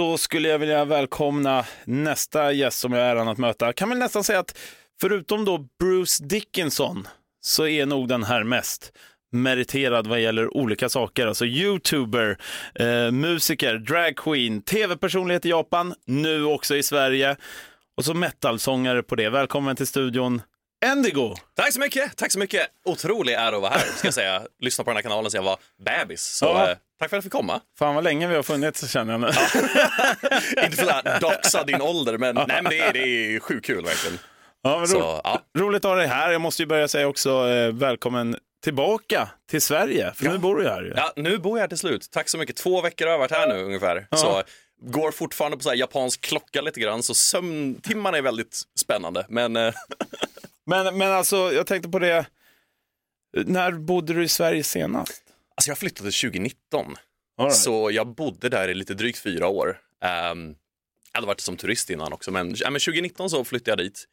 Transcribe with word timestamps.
då 0.00 0.18
skulle 0.18 0.48
jag 0.48 0.58
vilja 0.58 0.84
välkomna 0.84 1.64
nästa 1.84 2.52
gäst 2.52 2.78
som 2.78 2.92
jag 2.92 3.00
har 3.00 3.06
äran 3.06 3.28
att 3.28 3.38
möta. 3.38 3.66
Jag 3.66 3.74
Kan 3.76 3.88
väl 3.88 3.98
nästan 3.98 4.24
säga 4.24 4.38
att 4.38 4.58
förutom 5.00 5.44
då 5.44 5.58
Bruce 5.78 6.24
Dickinson 6.24 7.08
så 7.40 7.66
är 7.66 7.86
nog 7.86 8.08
den 8.08 8.24
här 8.24 8.44
mest 8.44 8.92
meriterad 9.32 10.06
vad 10.06 10.20
gäller 10.20 10.56
olika 10.56 10.88
saker. 10.88 11.26
Alltså 11.26 11.46
youtuber, 11.46 12.38
eh, 12.74 13.10
musiker, 13.10 13.78
dragqueen, 13.78 14.62
tv-personlighet 14.62 15.46
i 15.46 15.48
Japan, 15.48 15.94
nu 16.06 16.44
också 16.44 16.76
i 16.76 16.82
Sverige 16.82 17.36
och 17.96 18.04
så 18.04 18.14
metalsångare 18.14 19.02
på 19.02 19.16
det. 19.16 19.28
Välkommen 19.28 19.76
till 19.76 19.86
studion, 19.86 20.42
Endigo! 20.86 21.34
Tack 21.56 21.72
så 21.72 21.80
mycket, 21.80 22.16
tack 22.16 22.32
så 22.32 22.38
mycket. 22.38 22.66
Otrolig 22.84 23.32
ära 23.34 23.56
att 23.56 23.62
vara 23.62 23.70
här, 23.72 23.78
ska 23.96 24.06
jag 24.06 24.14
säga. 24.14 24.42
Lyssna 24.60 24.84
på 24.84 24.90
den 24.90 24.96
här 24.96 25.02
kanalen 25.02 25.30
sedan 25.30 25.44
jag 25.44 25.50
var 25.50 25.58
bebis. 25.84 26.22
Så 26.22 26.44
Ja. 26.46 26.70
eh, 26.70 26.76
tack 26.76 26.80
för 26.98 27.04
att 27.04 27.12
jag 27.12 27.22
fick 27.22 27.32
komma. 27.32 27.60
Fan 27.78 27.94
vad 27.94 28.04
länge 28.04 28.26
vi 28.28 28.34
har 28.34 28.42
funnits 28.42 28.90
känner 28.92 29.12
jag 29.12 29.20
nu. 29.20 29.26
Inte 30.64 30.76
för 30.76 30.90
att 30.90 31.20
doxa 31.20 31.64
din 31.64 31.80
ålder, 31.82 32.18
men, 32.18 32.34
nej, 32.34 32.46
men 32.62 32.64
det, 32.64 32.78
är, 32.80 32.92
det 32.92 32.98
är 33.36 33.40
sjukt 33.40 33.66
kul 33.66 33.84
verkligen. 33.84 34.18
Ja, 34.62 34.70
ro- 34.70 34.86
Så, 34.86 35.20
ja. 35.24 35.42
Roligt 35.58 35.84
att 35.84 35.88
ha 35.90 35.96
dig 35.96 36.06
här. 36.06 36.30
Jag 36.32 36.40
måste 36.40 36.62
ju 36.62 36.66
börja 36.66 36.88
säga 36.88 37.08
också 37.08 37.48
eh, 37.48 37.72
välkommen 37.72 38.36
tillbaka 38.64 39.28
till 39.50 39.62
Sverige, 39.62 40.12
för 40.14 40.24
Ja. 40.24 40.32
nu 40.32 40.38
bor 40.38 40.56
du 40.56 40.68
här. 40.68 40.82
Ju. 40.82 40.92
Ja, 40.96 41.12
nu 41.16 41.38
bor 41.38 41.58
jag 41.58 41.62
här 41.62 41.68
till 41.68 41.78
slut. 41.78 42.08
Tack 42.10 42.28
så 42.28 42.38
mycket. 42.38 42.56
Två 42.56 42.80
veckor 42.80 43.04
har 43.06 43.12
jag 43.12 43.18
varit 43.18 43.30
här 43.32 43.48
nu 43.48 43.62
ungefär. 43.64 44.06
Så 44.16 44.42
går 44.82 45.10
fortfarande 45.12 45.56
på 45.56 45.62
så 45.62 45.74
japansk 45.74 46.20
klocka 46.20 46.60
lite 46.60 46.80
grann, 46.80 47.02
så 47.02 47.14
sömntimmarna 47.14 48.18
är 48.18 48.22
väldigt 48.22 48.60
spännande. 48.80 49.26
Men 49.28 49.56
eh, 49.56 49.74
Men, 50.70 50.98
men 50.98 51.12
alltså, 51.12 51.36
jag 51.52 51.66
tänkte 51.66 51.88
på 51.88 51.98
det, 51.98 52.26
när 53.36 53.72
bodde 53.72 54.12
du 54.12 54.24
i 54.24 54.28
Sverige 54.28 54.62
senast? 54.64 55.22
alltså 55.56 55.70
jag 55.70 55.78
flyttade 55.78 56.10
2019, 56.10 56.96
All 57.38 57.44
right. 57.46 57.56
så 57.56 57.90
jag 57.90 58.06
bodde 58.14 58.48
där 58.48 58.68
i 58.68 58.74
lite 58.74 58.94
drygt 58.94 59.18
fyra 59.18 59.48
år. 59.48 59.68
Um, 60.32 60.56
jag 61.12 61.18
hade 61.18 61.26
varit 61.26 61.40
som 61.40 61.56
turist 61.56 61.90
innan 61.90 62.12
också, 62.12 62.30
men, 62.30 62.54
ja, 62.56 62.70
men 62.70 62.80
2019 62.80 63.30
så 63.30 63.44
flyttade 63.44 63.70
jag 63.70 63.78
dit 63.90 64.04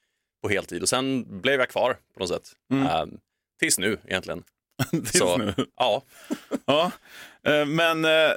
på 0.42 0.50
heltid 0.50 0.82
och 0.82 0.90
sen 0.90 1.26
blev 1.42 1.60
jag 1.60 1.70
kvar 1.70 1.98
på 2.14 2.20
något 2.20 2.30
sätt. 2.30 2.52
Um, 2.74 3.20
tills 3.60 3.80
nu 3.80 3.98
egentligen. 4.08 4.44
Tills 4.92 5.12
så, 5.18 5.38
nu. 5.38 5.54
Ja, 5.76 6.04
Ja. 6.66 6.92
Eh, 7.44 7.66
Men 7.66 8.06
eh, 8.06 8.32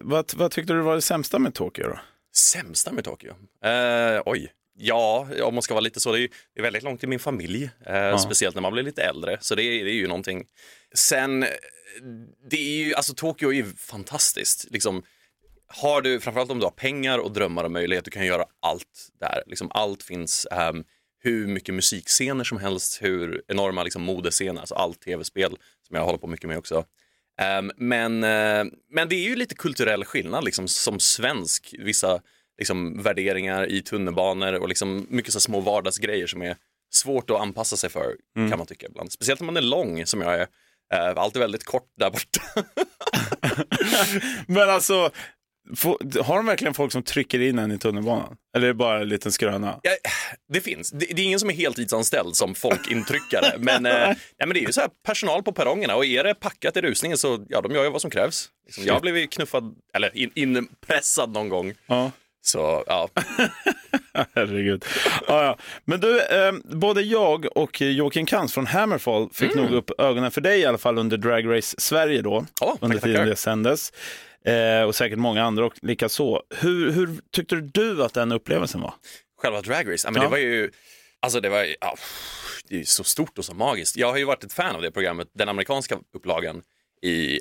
vad, 0.00 0.32
vad 0.34 0.50
tyckte 0.50 0.72
du 0.72 0.80
var 0.80 0.94
det 0.94 1.02
sämsta 1.02 1.38
med 1.38 1.54
Tokyo 1.54 1.88
då? 1.88 1.98
Sämsta 2.36 2.92
med 2.92 3.04
Tokyo? 3.04 3.34
Eh, 3.64 4.22
oj. 4.26 4.52
Ja, 4.78 5.28
om 5.42 5.54
man 5.54 5.62
ska 5.62 5.74
vara 5.74 5.80
lite 5.80 6.00
så, 6.00 6.12
det 6.12 6.20
är, 6.20 6.28
det 6.54 6.60
är 6.60 6.62
väldigt 6.62 6.82
långt 6.82 7.00
till 7.00 7.08
min 7.08 7.18
familj, 7.18 7.70
eh, 7.86 8.18
speciellt 8.18 8.54
när 8.54 8.62
man 8.62 8.72
blir 8.72 8.82
lite 8.82 9.02
äldre, 9.02 9.38
så 9.40 9.54
det, 9.54 9.62
är- 9.62 9.84
det 9.84 9.90
är 9.90 9.94
ju 9.94 10.06
någonting. 10.06 10.44
Sen, 10.94 11.42
eh, 11.42 11.48
det 12.50 12.56
är 12.56 12.84
ju, 12.86 12.94
alltså 12.94 13.14
Tokyo 13.14 13.48
är 13.48 13.52
ju 13.54 13.64
fantastiskt, 13.76 14.66
liksom, 14.70 15.02
har 15.68 16.02
du, 16.02 16.20
framförallt 16.20 16.50
om 16.50 16.58
du 16.58 16.64
har 16.66 16.70
pengar 16.70 17.18
och 17.18 17.32
drömmar 17.32 17.64
och 17.64 17.70
möjlighet, 17.70 18.04
du 18.04 18.10
kan 18.10 18.26
göra 18.26 18.44
allt 18.62 19.08
där, 19.20 19.42
liksom 19.46 19.68
allt 19.70 20.02
finns, 20.02 20.46
ehm, 20.50 20.84
hur 21.22 21.46
mycket 21.46 21.74
musikscener 21.74 22.44
som 22.44 22.58
helst, 22.58 22.98
hur 23.02 23.42
enorma 23.48 23.82
liksom, 23.82 24.02
modescener, 24.02 24.60
alltså 24.60 24.74
allt 24.74 25.00
tv-spel 25.00 25.56
som 25.86 25.96
jag 25.96 26.04
håller 26.04 26.18
på 26.18 26.26
mycket 26.26 26.48
med 26.48 26.58
också. 26.58 26.84
Ehm, 27.40 27.72
men, 27.76 28.24
eh, 28.24 28.64
men 28.90 29.08
det 29.08 29.14
är 29.14 29.28
ju 29.28 29.36
lite 29.36 29.54
kulturell 29.54 30.04
skillnad 30.04 30.44
liksom, 30.44 30.68
som 30.68 31.00
svensk. 31.00 31.74
Vissa 31.78 32.20
liksom, 32.58 33.02
värderingar 33.02 33.66
i 33.66 33.82
tunnelbanor 33.82 34.52
och 34.52 34.68
liksom, 34.68 35.06
mycket 35.10 35.32
så 35.32 35.40
små 35.40 35.60
vardagsgrejer 35.60 36.26
som 36.26 36.42
är 36.42 36.56
svårt 36.90 37.30
att 37.30 37.40
anpassa 37.40 37.76
sig 37.76 37.90
för 37.90 38.16
kan 38.34 38.58
man 38.58 38.66
tycka 38.66 38.86
ibland. 38.86 39.12
Speciellt 39.12 39.40
när 39.40 39.46
man 39.46 39.56
är 39.56 39.60
lång 39.60 40.06
som 40.06 40.20
jag 40.20 40.34
är. 40.34 40.46
Uh, 40.94 41.18
alltid 41.18 41.42
väldigt 41.42 41.64
kort 41.64 41.88
där 41.98 42.10
borta. 42.10 42.40
Men 44.46 44.70
alltså, 44.70 45.10
få, 45.76 45.98
har 46.22 46.36
de 46.36 46.46
verkligen 46.46 46.74
folk 46.74 46.92
som 46.92 47.02
trycker 47.02 47.40
in 47.40 47.58
en 47.58 47.72
i 47.72 47.78
tunnelbanan? 47.78 48.36
Eller 48.56 48.64
är 48.64 48.68
det 48.68 48.74
bara 48.74 49.00
en 49.00 49.08
liten 49.08 49.32
skröna? 49.32 49.80
Ja, 49.82 49.90
det 50.52 50.60
finns. 50.60 50.90
Det, 50.90 51.06
det 51.06 51.22
är 51.22 51.26
ingen 51.26 51.40
som 51.40 51.50
är 51.50 51.54
heltidsanställd 51.54 52.36
som 52.36 52.54
folkintryckare. 52.54 53.54
men, 53.58 53.86
eh, 53.86 53.92
nej, 53.92 54.16
men 54.38 54.48
det 54.48 54.58
är 54.58 54.66
ju 54.66 54.72
så 54.72 54.80
här 54.80 54.90
personal 55.06 55.42
på 55.42 55.52
perrongerna 55.52 55.96
och 55.96 56.04
är 56.04 56.24
det 56.24 56.34
packat 56.34 56.76
i 56.76 56.80
rusningen 56.80 57.18
så 57.18 57.44
ja, 57.48 57.60
de 57.60 57.72
gör 57.72 57.84
ju 57.84 57.90
vad 57.90 58.00
som 58.00 58.10
krävs. 58.10 58.50
Liksom, 58.66 58.84
jag 58.84 58.94
har 58.94 59.00
blivit 59.00 59.30
knuffad, 59.30 59.74
eller 59.94 60.16
in, 60.16 60.30
inpressad 60.34 61.30
någon 61.30 61.48
gång. 61.48 61.74
Ja. 61.86 62.10
Så 62.46 62.84
ja, 62.86 63.08
Herregud. 64.34 64.84
Ja, 65.28 65.44
ja. 65.44 65.58
Men 65.84 66.00
du, 66.00 66.20
eh, 66.20 66.52
både 66.64 67.02
jag 67.02 67.56
och 67.56 67.80
Joakim 67.80 68.26
Kans 68.26 68.54
från 68.54 68.66
Hammerfall 68.66 69.30
fick 69.32 69.54
nog 69.54 69.70
upp 69.70 69.90
ögonen 70.00 70.30
för 70.30 70.40
dig 70.40 70.60
i 70.60 70.64
alla 70.66 70.78
fall 70.78 70.98
under 70.98 71.16
Drag 71.16 71.56
Race 71.56 71.74
Sverige 71.78 72.22
då, 72.22 72.46
Ja, 72.60 72.76
under 72.80 72.96
tackar, 72.96 73.06
tiden 73.06 73.20
tackar. 73.20 73.30
det 73.30 73.36
sändes. 73.36 73.92
Eh, 74.44 74.82
och 74.82 74.94
säkert 74.94 75.18
många 75.18 75.44
andra 75.44 75.66
och 75.66 75.72
lika 75.82 76.08
så. 76.08 76.42
Hur, 76.60 76.92
hur 76.92 77.08
tyckte 77.32 77.56
du 77.56 78.04
att 78.04 78.14
den 78.14 78.32
upplevelsen 78.32 78.80
var? 78.80 78.94
själva 79.42 79.60
Drag 79.60 79.92
Race, 79.92 80.10
men 80.10 80.22
Ja. 80.22 80.28
det 80.28 80.30
var 80.30 80.38
ju, 80.38 80.70
alltså 81.20 81.40
det 81.40 81.48
var 81.48 81.64
ju, 81.64 81.74
ja, 81.80 81.96
det 82.68 82.80
är 82.80 82.84
så 82.84 83.04
stort 83.04 83.38
och 83.38 83.44
så 83.44 83.54
magiskt. 83.54 83.96
Jag 83.96 84.10
har 84.10 84.16
ju 84.18 84.24
varit 84.24 84.44
ett 84.44 84.52
fan 84.52 84.76
av 84.76 84.82
det 84.82 84.90
programmet, 84.90 85.28
den 85.34 85.48
amerikanska 85.48 85.98
upplagan, 86.14 86.62
i 87.02 87.40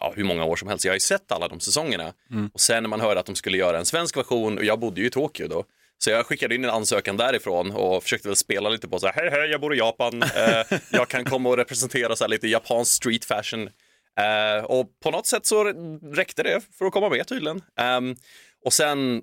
ja, 0.00 0.12
hur 0.16 0.24
många 0.24 0.44
år 0.44 0.56
som 0.56 0.68
helst. 0.68 0.84
Jag 0.84 0.92
har 0.92 0.96
ju 0.96 1.00
sett 1.00 1.32
alla 1.32 1.48
de 1.48 1.60
säsongerna. 1.60 2.12
Och 2.52 2.60
sen 2.60 2.82
när 2.82 2.90
man 2.90 3.00
hörde 3.00 3.20
att 3.20 3.26
de 3.26 3.34
skulle 3.34 3.58
göra 3.58 3.78
en 3.78 3.86
svensk 3.86 4.16
version, 4.16 4.58
och 4.58 4.64
jag 4.64 4.78
bodde 4.80 5.00
ju 5.00 5.06
i 5.06 5.10
Tokyo 5.10 5.48
då, 5.48 5.64
så 5.98 6.10
jag 6.10 6.26
skickade 6.26 6.54
in 6.54 6.64
en 6.64 6.70
ansökan 6.70 7.16
därifrån 7.16 7.70
och 7.70 8.02
försökte 8.02 8.28
väl 8.28 8.36
spela 8.36 8.68
lite 8.68 8.88
på 8.88 8.98
så 8.98 9.06
här, 9.06 9.14
hej 9.14 9.30
hej, 9.30 9.50
jag 9.50 9.60
bor 9.60 9.74
i 9.74 9.78
Japan, 9.78 10.22
eh, 10.36 10.78
jag 10.90 11.08
kan 11.08 11.24
komma 11.24 11.48
och 11.48 11.56
representera 11.56 12.16
så 12.16 12.24
här 12.24 12.28
lite 12.28 12.48
japansk 12.48 12.92
street 12.92 13.24
fashion. 13.24 13.68
Eh, 14.20 14.64
och 14.64 14.86
på 15.02 15.10
något 15.10 15.26
sätt 15.26 15.46
så 15.46 15.64
räckte 16.12 16.42
det 16.42 16.60
för 16.78 16.84
att 16.84 16.92
komma 16.92 17.08
med 17.08 17.26
tydligen. 17.26 17.62
Ehm, 17.76 18.16
och 18.64 18.72
sen 18.72 19.22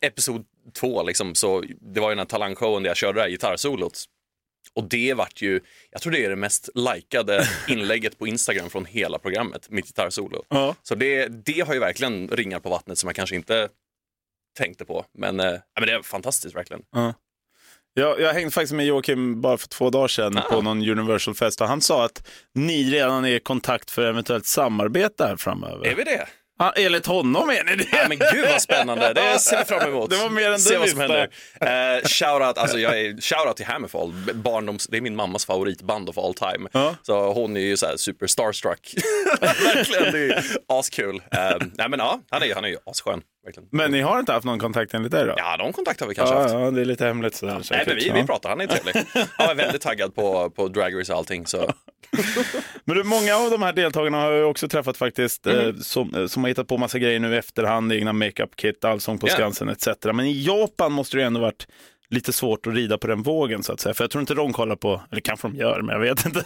episod 0.00 0.44
två, 0.80 1.02
liksom, 1.02 1.34
så 1.34 1.64
det 1.94 2.00
var 2.00 2.08
ju 2.08 2.14
den 2.14 2.18
här 2.18 2.26
talangshowen 2.26 2.82
där 2.82 2.90
jag 2.90 2.96
körde 2.96 3.18
det 3.18 3.22
här 3.22 3.28
gitarrsolot. 3.28 4.04
Och 4.72 4.84
det 4.84 5.14
vart 5.14 5.42
ju, 5.42 5.60
jag 5.90 6.02
tror 6.02 6.12
det 6.12 6.24
är 6.24 6.30
det 6.30 6.36
mest 6.36 6.68
likade 6.74 7.48
inlägget 7.68 8.18
på 8.18 8.26
Instagram 8.26 8.70
från 8.70 8.84
hela 8.84 9.18
programmet, 9.18 9.70
mitt 9.70 9.86
gitarrsolo. 9.86 10.44
Ja. 10.48 10.74
Så 10.82 10.94
det, 10.94 11.26
det 11.28 11.60
har 11.60 11.74
ju 11.74 11.80
verkligen 11.80 12.28
ringar 12.28 12.60
på 12.60 12.68
vattnet 12.70 12.98
som 12.98 13.08
jag 13.08 13.16
kanske 13.16 13.36
inte 13.36 13.68
tänkte 14.58 14.84
på. 14.84 15.04
Men, 15.18 15.40
eh, 15.40 15.46
ja, 15.46 15.60
men 15.80 15.86
det 15.86 15.92
är 15.92 16.02
fantastiskt 16.02 16.56
verkligen. 16.56 16.82
Jag, 17.94 18.20
jag 18.20 18.32
hängde 18.32 18.50
faktiskt 18.50 18.72
med 18.72 18.86
Joakim 18.86 19.40
bara 19.40 19.58
för 19.58 19.68
två 19.68 19.90
dagar 19.90 20.08
sedan 20.08 20.38
Ah. 20.38 20.40
på 20.40 20.62
någon 20.62 20.88
Universal-fest 20.88 21.60
och 21.60 21.68
han 21.68 21.80
sa 21.80 22.04
att 22.04 22.28
ni 22.54 22.90
redan 22.90 23.24
är 23.24 23.28
i 23.34 23.40
kontakt 23.40 23.90
för 23.90 24.02
eventuellt 24.02 24.46
samarbete 24.46 25.24
här 25.24 25.36
framöver. 25.36 25.86
Är 25.86 25.94
vi 25.94 26.04
det? 26.04 26.28
Ja, 26.58 26.72
enligt 26.76 27.06
honom 27.06 27.50
är 27.50 27.64
ni 27.64 27.76
det? 27.76 27.86
Ja, 27.92 28.08
men 28.08 28.18
gud 28.18 28.48
vad 28.50 28.62
spännande, 28.62 29.12
det 29.12 29.38
ser 29.38 29.58
vi 29.58 29.64
fram 29.64 29.88
emot. 29.88 30.10
Det 30.10 30.16
var 30.16 30.30
mer 30.30 30.50
än 30.50 30.58
Se 30.58 30.72
du 30.74 30.78
vad 30.78 30.88
som 30.88 30.98
visste. 30.98 31.28
händer. 31.60 31.96
Uh, 32.02 32.08
shoutout, 32.08 32.58
alltså 32.58 32.78
jag 32.78 33.00
är, 33.00 33.20
shoutout 33.20 33.56
till 33.56 33.66
Hammerfall, 33.66 34.12
barndoms, 34.34 34.86
det 34.86 34.96
är 34.96 35.00
min 35.00 35.16
mammas 35.16 35.46
favoritband 35.46 36.08
of 36.08 36.18
all 36.18 36.34
time. 36.34 36.68
Ja. 36.72 36.94
Så 37.02 37.32
hon 37.32 37.56
är 37.56 37.60
ju 37.60 37.76
så 37.76 37.86
här 37.86 37.96
super 37.96 38.26
starstruck. 38.26 38.94
verkligen, 39.40 40.12
det 40.12 40.18
är 40.34 40.44
askul. 40.68 41.16
Uh, 41.16 41.66
nej 41.74 41.88
men 41.88 41.98
ja, 41.98 42.20
han 42.30 42.42
är, 42.42 42.54
han 42.54 42.64
är 42.64 42.68
ju 42.68 42.76
asskön. 42.86 43.22
Verkligen. 43.46 43.68
Men 43.72 43.90
ni 43.90 44.00
har 44.00 44.18
inte 44.20 44.32
haft 44.32 44.44
någon 44.46 44.58
kontakt 44.58 44.94
enligt 44.94 45.12
det 45.12 45.24
då? 45.24 45.34
Ja, 45.36 45.56
någon 45.58 45.72
kontakt 45.72 46.00
har 46.00 46.08
vi 46.08 46.14
kanske 46.14 46.34
haft. 46.34 46.54
ja, 46.54 46.60
ja, 46.60 46.70
det 46.70 46.80
är 46.80 46.84
lite 46.84 47.04
hemligt 47.06 47.34
sådär. 47.34 47.54
Nej, 47.54 47.64
säkert. 47.64 47.86
men 47.86 47.96
vi, 47.96 48.08
Ja. 48.08 48.14
vi 48.14 48.22
pratar, 48.26 48.48
han 48.48 48.60
är 48.60 48.66
trevlig. 48.66 48.94
Han 49.38 49.48
är 49.50 49.54
väldigt 49.54 49.82
taggad 49.82 50.14
på, 50.14 50.50
på 50.50 50.68
Drag 50.68 51.00
Race 51.00 51.12
och 51.12 51.18
allting. 51.18 51.46
Så. 51.46 51.70
Men 52.84 52.96
du, 52.96 53.04
många 53.04 53.36
av 53.36 53.50
de 53.50 53.62
här 53.62 53.72
deltagarna 53.72 54.20
har 54.20 54.32
jag 54.32 54.50
också 54.50 54.68
träffat 54.68 54.96
faktiskt, 54.96 55.46
eh, 55.46 55.74
som, 55.80 56.14
eh, 56.14 56.26
som 56.26 56.44
har 56.44 56.48
hittat 56.48 56.68
på 56.68 56.78
massa 56.78 56.98
grejer 56.98 57.20
nu 57.20 57.34
i 57.34 57.36
efterhand, 57.36 57.92
egna 57.92 58.12
makeup-kit, 58.12 58.84
Allsång 58.84 59.18
på 59.18 59.28
Ja. 59.28 59.32
Skansen 59.32 59.68
etc. 59.68 59.86
Men 60.04 60.20
i 60.20 60.42
Japan 60.44 60.92
måste 60.92 61.16
det 61.16 61.20
ju 61.20 61.26
ändå 61.26 61.40
varit 61.40 61.66
lite 62.08 62.32
svårt 62.32 62.66
att 62.66 62.74
rida 62.74 62.98
på 62.98 63.06
den 63.06 63.22
vågen 63.22 63.62
så 63.62 63.72
att 63.72 63.80
säga. 63.80 63.94
För 63.94 64.04
jag 64.04 64.10
tror 64.10 64.20
inte 64.20 64.34
de 64.34 64.52
kollar 64.52 64.76
på, 64.76 65.02
eller 65.12 65.20
kanske 65.20 65.48
de 65.48 65.56
gör, 65.56 65.82
men 65.82 65.92
jag 65.92 66.00
vet 66.00 66.26
inte. 66.26 66.42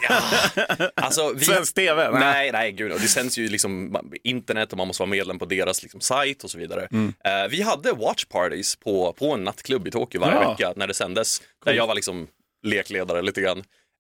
Alltså, 0.94 1.32
vi, 1.36 1.44
Svensk 1.44 1.74
TV? 1.74 2.10
Nej. 2.10 2.20
Nej, 2.20 2.52
nej, 2.52 2.72
gud. 2.72 2.92
Och 2.92 3.00
det 3.00 3.08
sänds 3.08 3.38
ju 3.38 3.48
liksom 3.48 3.96
internet 4.24 4.72
och 4.72 4.78
man 4.78 4.86
måste 4.86 5.02
vara 5.02 5.10
medlem 5.10 5.38
på 5.38 5.44
deras 5.44 5.82
liksom, 5.82 6.00
sajt 6.00 6.44
och 6.44 6.50
så 6.50 6.58
vidare. 6.58 6.88
Eh, 7.24 7.48
vi 7.50 7.62
hade 7.62 7.92
watch 7.92 8.24
parties 8.24 8.76
på, 8.76 9.12
på 9.12 9.32
en 9.34 9.44
nattklubb 9.44 9.86
i 9.88 9.90
Tokyo 9.90 10.20
varje 10.20 10.34
Ja. 10.34 10.50
vecka 10.50 10.72
när 10.76 10.86
det 10.86 10.94
sändes. 10.94 11.42
Där 11.64 11.72
jag 11.72 11.86
var 11.86 11.94
liksom 11.94 12.26
lekledare 12.62 13.22
lite 13.22 13.40
grann. 13.40 13.58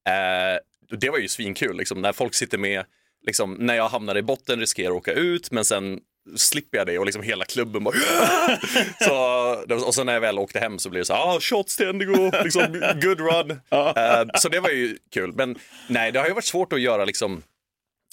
Eh, 0.08 0.96
det 0.98 1.10
var 1.10 1.18
ju 1.18 1.28
svinkul, 1.28 1.76
liksom, 1.76 2.02
när 2.02 2.12
folk 2.12 2.34
sitter 2.34 2.58
med, 2.58 2.84
liksom, 3.26 3.54
när 3.54 3.74
jag 3.74 3.88
hamnar 3.88 4.16
i 4.18 4.22
botten 4.22 4.60
riskerar 4.60 4.90
att 4.90 4.96
åka 4.96 5.12
ut, 5.12 5.50
men 5.50 5.64
sen 5.64 6.00
slipper 6.36 6.78
jag 6.78 6.86
det 6.86 6.98
och 6.98 7.06
liksom 7.06 7.22
hela 7.22 7.44
klubben 7.44 7.84
bara 7.84 7.94
så, 9.00 9.86
Och 9.86 9.94
så 9.94 10.04
när 10.04 10.12
jag 10.12 10.20
väl 10.20 10.38
åkte 10.38 10.58
hem 10.58 10.78
så 10.78 10.90
blev 10.90 11.00
det 11.00 11.04
så 11.04 11.14
här, 11.14 11.36
ah, 11.36 11.40
shots 11.40 11.76
till 11.76 11.88
Indigo, 11.88 12.30
liksom, 12.44 12.82
good 13.02 13.20
run. 13.20 13.50
Eh, 13.96 14.24
så 14.34 14.48
det 14.48 14.60
var 14.60 14.70
ju 14.70 14.98
kul. 15.10 15.32
Men 15.32 15.58
nej, 15.88 16.12
det 16.12 16.18
har 16.18 16.26
ju 16.26 16.34
varit 16.34 16.44
svårt 16.44 16.72
att 16.72 16.80
göra 16.80 17.04
liksom, 17.04 17.42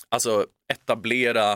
alltså 0.09 0.45
etablera, 0.74 1.51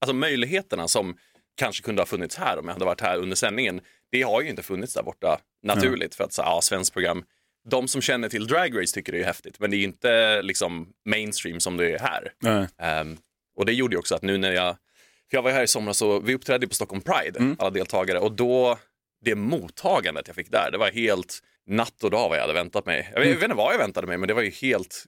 alltså 0.00 0.14
möjligheterna 0.14 0.88
som 0.88 1.16
kanske 1.56 1.82
kunde 1.82 2.02
ha 2.02 2.06
funnits 2.06 2.36
här 2.36 2.58
om 2.58 2.64
jag 2.66 2.72
hade 2.72 2.84
varit 2.84 3.00
här 3.00 3.18
under 3.18 3.36
sändningen. 3.36 3.80
Det 4.10 4.22
har 4.22 4.42
ju 4.42 4.48
inte 4.48 4.62
funnits 4.62 4.94
där 4.94 5.02
borta 5.02 5.38
naturligt 5.62 6.14
för 6.14 6.24
att 6.24 6.32
så, 6.32 6.42
ja, 6.42 6.60
svenskt 6.62 6.92
program. 6.92 7.24
De 7.68 7.88
som 7.88 8.02
känner 8.02 8.28
till 8.28 8.46
Drag 8.46 8.80
Race 8.80 8.94
tycker 8.94 9.12
det 9.12 9.20
är 9.20 9.24
häftigt, 9.24 9.60
men 9.60 9.70
det 9.70 9.76
är 9.76 9.84
inte 9.84 10.42
liksom 10.42 10.88
mainstream 11.04 11.60
som 11.60 11.76
det 11.76 11.94
är 11.94 11.98
här. 11.98 12.32
Nej. 12.38 12.66
Ehm, 12.78 13.16
och 13.56 13.66
det 13.66 13.72
gjorde 13.72 13.94
ju 13.94 13.98
också 13.98 14.14
att 14.14 14.22
nu 14.22 14.38
när 14.38 14.52
jag 14.52 14.76
För 15.30 15.36
jag 15.36 15.42
var 15.42 15.50
här 15.50 15.62
i 15.62 15.66
somras 15.66 16.02
och 16.02 16.28
vi 16.28 16.34
uppträdde 16.34 16.66
på 16.68 16.74
Stockholm 16.74 17.02
Pride, 17.02 17.38
Mm. 17.38 17.56
alla 17.58 17.70
deltagare. 17.70 18.18
Och 18.18 18.32
då, 18.32 18.78
det 19.24 19.34
mottagandet 19.34 20.26
jag 20.26 20.36
fick 20.36 20.50
där, 20.50 20.70
det 20.70 20.78
var 20.78 20.90
helt 20.90 21.42
natt 21.66 22.04
och 22.04 22.10
dag 22.10 22.28
vad 22.28 22.36
jag 22.38 22.42
hade 22.42 22.52
väntat 22.54 22.86
mig. 22.86 23.10
Jag 23.12 23.20
vet, 23.20 23.28
jag 23.28 23.34
vet 23.34 23.42
inte 23.44 23.56
vad 23.56 23.74
jag 23.74 23.78
väntade 23.78 24.06
mig, 24.06 24.18
men 24.18 24.28
det 24.28 24.34
var 24.34 24.42
ju 24.42 24.50
helt, 24.50 25.04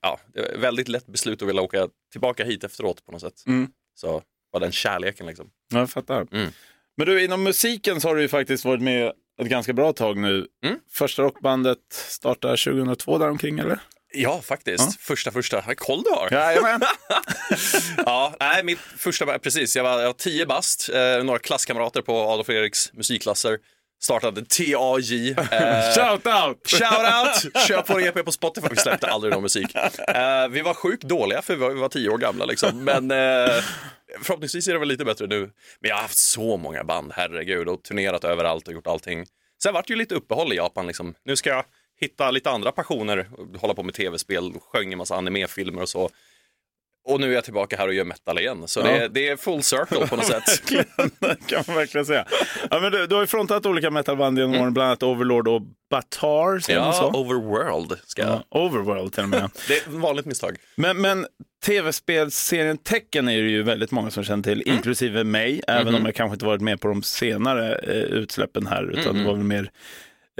ja, 0.00 0.20
väldigt 0.58 0.88
lätt 0.88 1.06
beslut 1.06 1.42
att 1.42 1.48
vilja 1.48 1.62
åka 1.62 1.88
tillbaka 2.12 2.44
hit 2.44 2.64
efteråt 2.64 3.06
på 3.06 3.12
något 3.12 3.20
sätt. 3.20 3.42
Mm. 3.46 3.68
Så 3.94 4.22
var 4.50 4.60
den 4.60 4.72
kärleken 4.72 5.26
liksom. 5.26 5.50
Ja, 5.72 5.78
Jag 5.78 5.90
fattar. 5.90 6.26
Mm. 6.32 6.50
Men 6.96 7.06
du, 7.06 7.24
inom 7.24 7.42
musiken 7.42 8.00
så 8.00 8.08
har 8.08 8.14
du 8.16 8.22
ju 8.22 8.28
faktiskt 8.28 8.64
varit 8.64 8.82
med 8.82 9.12
ett 9.42 9.48
ganska 9.48 9.72
bra 9.72 9.92
tag 9.92 10.16
nu. 10.16 10.46
Mm. 10.64 10.78
Första 10.90 11.22
rockbandet 11.22 11.78
startade 11.92 12.56
2002 12.56 13.18
däromkring, 13.18 13.58
eller? 13.58 13.80
Ja, 14.14 14.40
faktiskt. 14.42 14.84
Ja. 14.84 14.92
Första, 15.00 15.30
första. 15.30 15.64
Vad 15.66 15.76
koll 15.76 16.02
du 16.02 16.10
har. 16.10 16.28
Jajamän. 16.32 16.80
ja, 17.96 18.34
nej, 18.40 18.64
mitt 18.64 18.78
första, 18.78 19.38
precis. 19.38 19.76
Jag 19.76 19.84
var, 19.84 20.00
jag 20.00 20.06
var 20.06 20.12
tio 20.12 20.46
bast, 20.46 20.88
eh, 20.88 21.24
några 21.24 21.38
klasskamrater 21.38 22.02
på 22.02 22.18
Adolf 22.18 22.48
Eriks 22.50 22.92
musikklasser. 22.92 23.58
Startade 24.02 24.44
TAJ. 24.44 25.30
Eh, 25.30 25.36
Shout 25.94 26.26
out! 26.26 26.68
Shout 26.68 26.82
out! 26.92 27.66
Köp 27.66 27.90
vår 27.90 28.02
EP 28.02 28.24
på 28.24 28.32
Spotify. 28.32 28.66
Vi 28.70 28.76
släppte 28.76 29.06
aldrig 29.06 29.32
någon 29.32 29.42
musik. 29.42 29.74
Eh, 29.74 30.48
vi 30.50 30.60
var 30.60 30.74
sjukt 30.74 31.02
dåliga 31.02 31.42
för 31.42 31.54
vi 31.54 31.60
var, 31.60 31.70
vi 31.70 31.80
var 31.80 31.88
tio 31.88 32.08
år 32.08 32.18
gamla 32.18 32.44
liksom. 32.44 32.84
Men 32.84 33.10
eh, 33.10 33.62
förhoppningsvis 34.22 34.68
är 34.68 34.72
det 34.72 34.78
väl 34.78 34.88
lite 34.88 35.04
bättre 35.04 35.26
nu. 35.26 35.40
Men 35.80 35.88
jag 35.88 35.94
har 35.94 36.02
haft 36.02 36.18
så 36.18 36.56
många 36.56 36.84
band, 36.84 37.12
herregud, 37.14 37.68
och 37.68 37.82
turnerat 37.82 38.24
överallt 38.24 38.68
och 38.68 38.74
gjort 38.74 38.86
allting. 38.86 39.26
Sen 39.62 39.74
vart 39.74 39.86
det 39.86 39.92
ju 39.92 39.98
lite 39.98 40.14
uppehåll 40.14 40.52
i 40.52 40.56
Japan 40.56 40.86
liksom. 40.86 41.14
Nu 41.24 41.36
ska 41.36 41.50
jag 41.50 41.64
hitta 42.00 42.30
lite 42.30 42.50
andra 42.50 42.72
passioner, 42.72 43.28
hålla 43.58 43.74
på 43.74 43.82
med 43.82 43.94
tv-spel, 43.94 44.52
sjöng 44.72 44.92
en 44.92 44.98
massa 44.98 45.14
animefilmer 45.16 45.82
och 45.82 45.88
så. 45.88 46.10
Och 47.04 47.20
nu 47.20 47.30
är 47.30 47.34
jag 47.34 47.44
tillbaka 47.44 47.76
här 47.76 47.88
och 47.88 47.94
gör 47.94 48.04
metal 48.04 48.38
igen. 48.38 48.62
Så 48.68 48.80
Ja. 48.80 48.84
det, 48.86 49.08
det 49.08 49.28
är 49.28 49.36
full 49.36 49.62
circle 49.62 50.06
på 50.06 50.16
något 50.16 50.24
sätt. 50.26 50.42
Det 51.20 51.46
kan 51.46 51.64
man 51.66 51.76
verkligen 51.76 52.06
säga. 52.06 52.26
Ja, 52.70 52.80
men 52.80 52.92
du, 52.92 53.06
du 53.06 53.14
har 53.14 53.22
ju 53.22 53.26
frontat 53.26 53.66
olika 53.66 53.90
metalband 53.90 54.38
genom 54.38 54.54
åren, 54.60 54.74
bland 54.74 54.86
annat 54.86 55.02
Overlord 55.02 55.48
och 55.48 55.62
Batar. 55.90 56.62
Ja, 56.72 56.92
så? 56.92 57.10
Overworld 57.10 57.98
ska 58.06 58.22
jag. 58.22 58.30
Ja, 58.50 58.58
Overworld 58.60 59.12
till 59.12 59.22
och 59.22 59.28
med. 59.28 59.50
Det 59.68 59.74
är 59.74 59.78
ett 59.80 59.86
vanligt 59.86 60.26
misstag. 60.26 60.56
Men, 60.76 61.00
men 61.00 61.26
tv-spelsserien 61.64 62.78
Tekken 62.78 63.28
är 63.28 63.42
det 63.42 63.50
ju 63.50 63.62
väldigt 63.62 63.90
många 63.90 64.10
som 64.10 64.24
känner 64.24 64.42
till, 64.42 64.62
Mm. 64.62 64.76
inklusive 64.76 65.24
mig, 65.24 65.62
även 65.68 65.86
Mhm. 65.86 65.94
om 65.94 66.04
jag 66.06 66.14
kanske 66.14 66.34
inte 66.34 66.46
varit 66.46 66.60
med 66.62 66.80
på 66.80 66.88
de 66.88 67.02
senare 67.02 67.74
eh, 67.74 67.92
utsläppen 68.02 68.66
här, 68.66 68.90
utan 68.98 69.18
det 69.18 69.24
var 69.24 69.34
väl 69.34 69.44
mer 69.44 69.70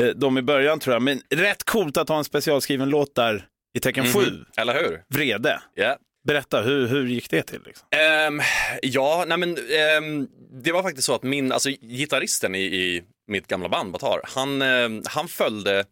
eh, 0.00 0.06
de 0.06 0.38
i 0.38 0.42
början 0.42 0.78
tror 0.80 0.94
jag. 0.94 1.02
Men 1.02 1.20
rätt 1.30 1.64
coolt 1.64 1.96
att 1.96 2.08
ha 2.08 2.18
en 2.18 2.24
specialskriven 2.24 2.88
låt 2.88 3.14
där 3.14 3.46
i 3.74 3.80
Tekken 3.80 4.12
7, 4.12 4.20
Mhm. 4.20 4.44
Eller 4.56 4.74
hur? 4.74 5.04
Vrede. 5.08 5.60
Ja. 5.74 5.96
Berätta, 6.24 6.62
hur, 6.62 6.86
hur 6.86 7.06
gick 7.06 7.30
det 7.30 7.42
till? 7.42 7.60
Liksom? 7.66 7.88
Ehm, 7.90 8.40
ja, 8.82 9.24
nej 9.26 9.38
men 9.38 9.56
ehm, 9.70 10.28
det 10.64 10.72
var 10.72 10.82
faktiskt 10.82 11.06
så 11.06 11.14
att 11.14 11.22
min, 11.22 11.52
alltså 11.52 11.68
gitarristen 11.70 12.54
i, 12.54 12.60
i 12.62 13.02
mitt 13.26 13.46
gamla 13.46 13.68
band 13.68 13.92
Batar, 13.92 14.20
han, 14.24 14.62
ehm, 14.62 15.02
han 15.06 15.28
följde 15.28 15.84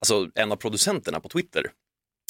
alltså, 0.00 0.28
en 0.34 0.52
av 0.52 0.56
producenterna 0.56 1.20
på 1.20 1.28
Twitter. 1.28 1.66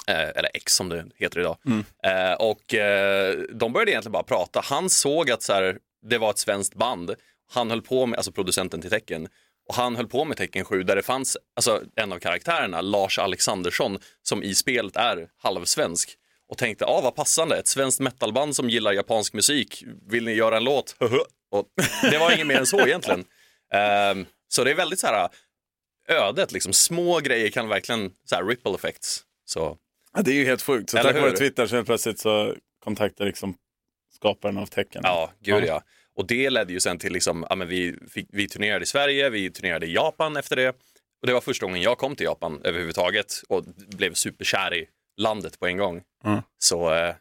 Eh, 0.09 0.29
eller 0.29 0.51
X 0.55 0.75
som 0.75 0.89
det 0.89 1.05
heter 1.17 1.41
idag. 1.41 1.57
Eh, 2.05 2.33
och 2.33 2.75
eh, 2.75 3.39
de 3.53 3.73
började 3.73 3.91
egentligen 3.91 4.13
bara 4.13 4.23
prata. 4.23 4.61
Han 4.65 4.91
såg 4.91 5.31
att 5.31 5.43
så 5.43 5.53
här, 5.53 5.79
det 6.07 6.19
var 6.19 6.31
ett 6.31 6.39
svenskt 6.39 6.75
band. 6.75 7.15
Han 7.53 7.71
höll 7.71 7.83
på 7.83 8.07
med, 8.07 8.17
alltså 8.17 8.33
producenten 8.33 8.81
till 8.81 8.91
Tecken, 8.91 9.29
och 9.71 9.77
han 9.77 9.97
höll 9.97 10.07
på 10.07 10.25
med 10.25 10.37
Tecken 10.37 10.65
7 10.65 10.83
där 10.83 10.97
det 10.97 11.03
fanns 11.03 11.37
alltså, 11.57 11.83
en 11.97 12.13
av 12.13 12.19
karaktärerna, 12.19 12.81
Lars 12.81 13.19
Alexandersson, 13.19 13.99
som 14.23 14.43
i 14.43 14.55
spelet 14.55 14.97
är 14.97 15.29
halvsvensk. 15.39 16.17
Och 16.49 16.59
tänkte, 16.59 16.85
ah, 16.85 17.01
vad 17.01 17.15
passande, 17.15 17.59
ett 17.59 17.69
svenskt 17.69 18.01
metalband 18.01 18.57
som 18.57 18.71
gillar 18.71 18.93
japansk 18.93 19.33
musik, 19.33 19.85
vill 20.09 20.25
ni 20.25 20.33
göra 20.33 20.57
en 20.57 20.65
låt? 20.65 20.97
och 21.51 21.67
det 22.11 22.19
var 22.19 22.33
inget 22.35 22.47
mer 22.47 22.59
än 22.59 22.67
så 22.67 22.81
egentligen. 22.87 23.25
Ehm, 23.73 24.27
så 24.49 24.65
det 24.65 24.71
är 24.71 24.75
väldigt 24.75 24.99
så 25.01 25.07
här 25.07 25.29
ödet, 26.09 26.53
liksom. 26.53 26.73
små 26.73 27.21
grejer 27.21 27.51
kan 27.51 27.69
verkligen, 27.69 28.11
så 28.25 28.35
här 28.35 28.45
ripple 28.45 28.75
effects. 28.75 29.25
Så 29.45 29.77
Ja, 30.13 30.23
det 30.23 30.31
är 30.31 30.35
ju 30.35 30.45
helt 30.45 30.63
sjukt. 30.63 30.91
Så 30.91 30.99
Eller 30.99 31.13
tack 31.13 31.23
vare? 31.23 31.37
Twitter 31.37 31.67
så 31.67 31.85
plötsligt 31.85 32.19
så 32.19 32.55
kontaktar 32.85 33.25
liksom 33.25 33.55
skaparen 34.15 34.59
av 34.59 34.67
Tekken. 34.67 35.03
Ja, 35.05 35.33
gud 35.41 35.65
Ja. 35.65 35.67
ja. 35.67 35.83
Och 36.17 36.27
det 36.27 36.51
ledde 36.51 36.73
ju 36.73 36.81
sen 36.81 36.99
till 36.99 37.12
liksom, 37.12 37.47
ja, 37.49 37.57
men 37.57 37.69
vi, 37.69 37.97
fick, 38.11 38.27
vi 38.33 38.49
turnerade 38.49 38.83
i 38.83 38.87
Sverige, 38.87 39.31
vi 39.31 39.51
turnerade 39.51 39.87
i 39.87 39.95
Japan 39.95 40.37
efter 40.37 40.57
det. 40.57 40.69
Och 41.21 41.27
det 41.27 41.33
var 41.33 41.41
första 41.41 41.67
gången 41.67 41.83
jag 41.83 41.99
kom 41.99 42.17
till 42.17 42.25
Japan 42.25 42.61
överhuvudtaget 42.65 43.43
och 43.49 43.65
blev 43.97 44.15
superkär 44.15 44.75
i 44.75 44.87
landet 45.17 45.59
på 45.61 45.67
en 45.67 45.77
gång. 45.77 46.03
Mm. 46.25 46.43
Så 46.59 46.95
eh, 46.95 47.15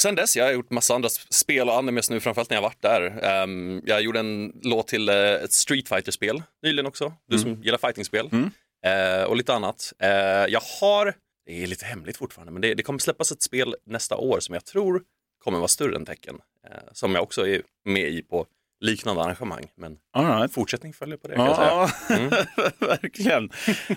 sen 0.00 0.14
dess, 0.14 0.36
jag 0.36 0.44
har 0.44 0.52
gjort 0.52 0.70
massa 0.70 0.94
andra 0.94 1.08
sp- 1.08 1.26
spel 1.30 1.68
och 1.68 1.74
animes 1.76 2.10
nu, 2.10 2.20
framförallt 2.20 2.50
när 2.50 2.56
jag 2.56 2.62
varit 2.62 2.82
där. 2.82 3.24
Ehm, 3.24 3.82
jag 3.86 4.02
gjorde 4.02 4.20
en 4.20 4.52
låt 4.62 4.88
till 4.88 5.08
eh, 5.08 5.16
ett 5.16 5.52
Street 5.52 5.88
Fighter-spel 5.88 6.42
nyligen 6.62 6.86
också, 6.86 7.12
du 7.28 7.38
som 7.38 7.62
gillar 7.62 7.78
fightingspel. 7.78 8.28
Mm. 8.32 8.50
Eh, 8.86 9.24
och 9.24 9.36
lite 9.36 9.54
annat. 9.54 9.92
Eh, 9.98 10.08
jag 10.48 10.62
har, 10.80 11.14
det 11.46 11.62
är 11.62 11.66
lite 11.66 11.86
hemligt 11.86 12.16
fortfarande, 12.16 12.52
men 12.52 12.62
det, 12.62 12.74
det 12.74 12.82
kommer 12.82 12.98
släppas 12.98 13.32
ett 13.32 13.42
spel 13.42 13.76
nästa 13.86 14.16
år 14.16 14.40
som 14.40 14.54
jag 14.54 14.64
tror 14.64 15.02
kommer 15.44 15.58
vara 15.58 15.68
större 15.68 15.96
än 15.96 16.06
Tecken. 16.06 16.38
Eh, 16.70 16.78
som 16.92 17.14
jag 17.14 17.22
också 17.22 17.48
är 17.48 17.62
med 17.84 18.08
i 18.08 18.22
på 18.22 18.46
liknande 18.80 19.22
arrangemang. 19.22 19.66
Men 19.76 19.96
right. 20.16 20.52
fortsättning 20.52 20.92
följer 20.92 21.16
på 21.16 21.28
det. 21.28 21.34
Ja, 21.34 21.90
Mm. 22.10 22.28
verkligen. 22.78 23.50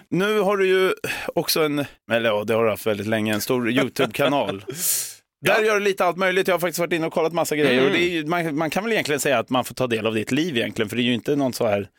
Nu 0.09 0.39
har 0.39 0.57
du 0.57 0.67
ju 0.67 0.93
också 1.35 1.63
en, 1.63 1.85
eller 2.11 2.29
ja, 2.29 2.43
det 2.43 2.53
har 2.53 2.63
du 2.63 2.69
haft 2.69 2.85
väldigt 2.87 3.07
länge, 3.07 3.33
en 3.33 3.41
stor 3.41 3.69
YouTube-kanal. 3.71 4.65
Där 5.41 5.61
gör 5.63 5.73
du 5.73 5.79
lite 5.79 6.05
allt 6.05 6.17
möjligt. 6.17 6.47
Jag 6.47 6.55
har 6.55 6.59
faktiskt 6.59 6.79
varit 6.79 6.93
inne 6.93 7.07
och 7.07 7.13
kollat 7.13 7.33
massa 7.33 7.55
grejer. 7.55 7.85
Och 7.85 7.91
det 7.91 8.03
är 8.03 8.09
ju, 8.09 8.25
man, 8.25 8.55
man 8.57 8.69
kan 8.69 8.83
väl 8.83 8.93
egentligen 8.93 9.19
säga 9.19 9.39
att 9.39 9.49
man 9.49 9.65
får 9.65 9.75
ta 9.75 9.87
del 9.87 10.07
av 10.07 10.13
ditt 10.13 10.31
liv 10.31 10.57
egentligen, 10.57 10.89
för 10.89 10.95
det 10.95 11.01
är 11.01 11.05
ju 11.05 11.13
inte 11.13 11.35
någon 11.35 11.53
så 11.53 11.67
här 11.67 11.89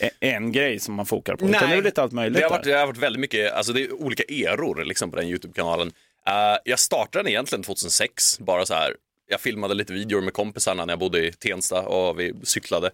e- 0.00 0.10
en 0.20 0.52
grej 0.52 0.78
som 0.80 0.94
man 0.94 1.06
fokar 1.06 1.36
på. 1.36 1.44
Utan 1.44 1.70
det 1.70 1.76
är 1.76 1.82
lite 1.82 2.02
allt 2.02 2.12
möjligt. 2.12 2.38
Det 2.38 2.44
har, 2.44 2.50
varit, 2.50 2.64
det 2.64 2.72
har 2.72 2.86
varit 2.86 2.98
väldigt 2.98 3.20
mycket, 3.20 3.52
alltså 3.52 3.72
det 3.72 3.82
är 3.84 3.92
olika 3.92 4.22
eror 4.22 4.84
liksom 4.84 5.10
på 5.10 5.16
den 5.16 5.26
YouTube-kanalen. 5.28 5.92
Eh, 6.26 6.58
jag 6.64 6.78
startade 6.78 7.22
den 7.22 7.28
egentligen 7.28 7.62
2006, 7.62 8.38
bara 8.38 8.66
så 8.66 8.74
här. 8.74 8.94
Jag 9.26 9.40
filmade 9.40 9.74
lite 9.74 9.92
videor 9.92 10.20
med 10.20 10.32
kompisarna 10.32 10.84
när 10.84 10.92
jag 10.92 10.98
bodde 10.98 11.26
i 11.26 11.32
Tensta 11.32 11.82
och 11.82 12.20
vi 12.20 12.34
cyklade. 12.42 12.90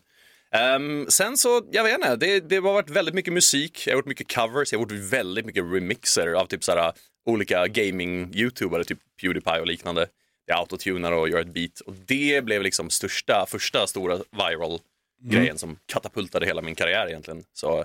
Ehm, 0.53 1.06
sen 1.09 1.37
så, 1.37 1.62
jag 1.71 1.85
vet 1.85 1.94
inte, 1.94 2.17
det, 2.17 2.41
det 2.41 2.56
har 2.56 2.62
varit 2.62 2.91
väldigt 2.91 3.15
mycket 3.15 3.32
musik, 3.32 3.87
jag 3.87 3.93
har 3.93 3.99
gjort 3.99 4.06
mycket 4.06 4.35
covers, 4.35 4.73
jag 4.73 4.79
har 4.79 4.82
gjort 4.82 5.12
väldigt 5.12 5.47
mycket 5.47 5.65
remixer 5.65 6.32
av 6.32 6.47
typ 6.47 6.65
så 6.65 6.73
här, 6.73 6.93
olika 7.27 7.67
gaming-youtubare, 7.67 8.85
typ 8.85 8.99
Pewdiepie 9.21 9.61
och 9.61 9.67
liknande. 9.67 10.06
Jag 10.47 10.59
autotunar 10.59 11.12
och 11.12 11.29
gör 11.29 11.41
ett 11.41 11.55
beat 11.55 11.81
och 11.81 11.94
det 12.06 12.44
blev 12.44 12.62
liksom 12.62 12.91
största, 12.91 13.47
första 13.49 13.87
stora 13.87 14.19
viral-grejen 14.31 15.59
som 15.59 15.79
katapultade 15.87 16.47
hela 16.47 16.62
min 16.62 16.75
karriär 16.75 17.09
egentligen. 17.09 17.44
Så 17.53 17.85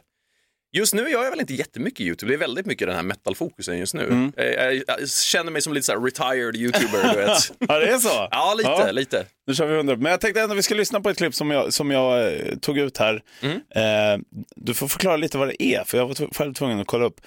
Just 0.77 0.93
nu 0.93 1.09
gör 1.09 1.23
jag 1.23 1.29
väl 1.31 1.39
inte 1.39 1.53
jättemycket 1.53 1.99
YouTube, 2.01 2.31
det 2.31 2.35
är 2.35 2.37
väldigt 2.37 2.65
mycket 2.65 2.87
den 2.87 2.95
här 2.95 3.03
metal-fokusen 3.03 3.77
just 3.77 3.93
nu. 3.93 4.31
Eh, 4.37 4.45
Jag, 4.45 4.75
jag 4.87 5.09
känner 5.09 5.51
mig 5.51 5.61
som 5.61 5.73
lite 5.73 5.85
så 5.85 5.95
retired 6.05 6.55
YouTuber, 6.55 7.13
du 7.13 7.17
vet. 7.19 7.51
Ja, 7.69 7.79
det 7.79 7.87
är 7.91 7.97
så? 7.97 8.27
Ja, 8.31 8.53
lite, 8.57 8.69
Ja. 8.69 8.91
lite. 8.91 9.25
Nu 9.47 9.53
kör 9.55 9.67
vi 9.67 9.75
100. 9.75 9.95
Men 9.95 10.11
jag 10.11 10.21
tänkte 10.21 10.41
ändå 10.41 10.55
vi 10.55 10.61
ska 10.63 10.75
lyssna 10.75 11.01
på 11.01 11.09
ett 11.09 11.17
klipp 11.17 11.35
som 11.35 11.51
jag, 11.51 11.73
som 11.73 11.91
jag 11.91 12.33
eh, 12.33 12.55
tog 12.61 12.77
ut 12.77 12.97
här. 12.97 13.23
Mm. 13.41 13.55
Eh, 13.75 14.25
du 14.55 14.73
får 14.73 14.87
förklara 14.87 15.17
lite 15.17 15.37
vad 15.37 15.47
det 15.47 15.63
är, 15.63 15.83
för 15.83 15.97
jag 15.97 16.07
var 16.07 16.33
själv 16.33 16.53
tvungen 16.53 16.79
att 16.79 16.87
kolla 16.87 17.05
upp. 17.05 17.21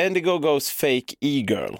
Indigogos 0.00 0.70
fake 0.70 1.14
e-girl. 1.20 1.74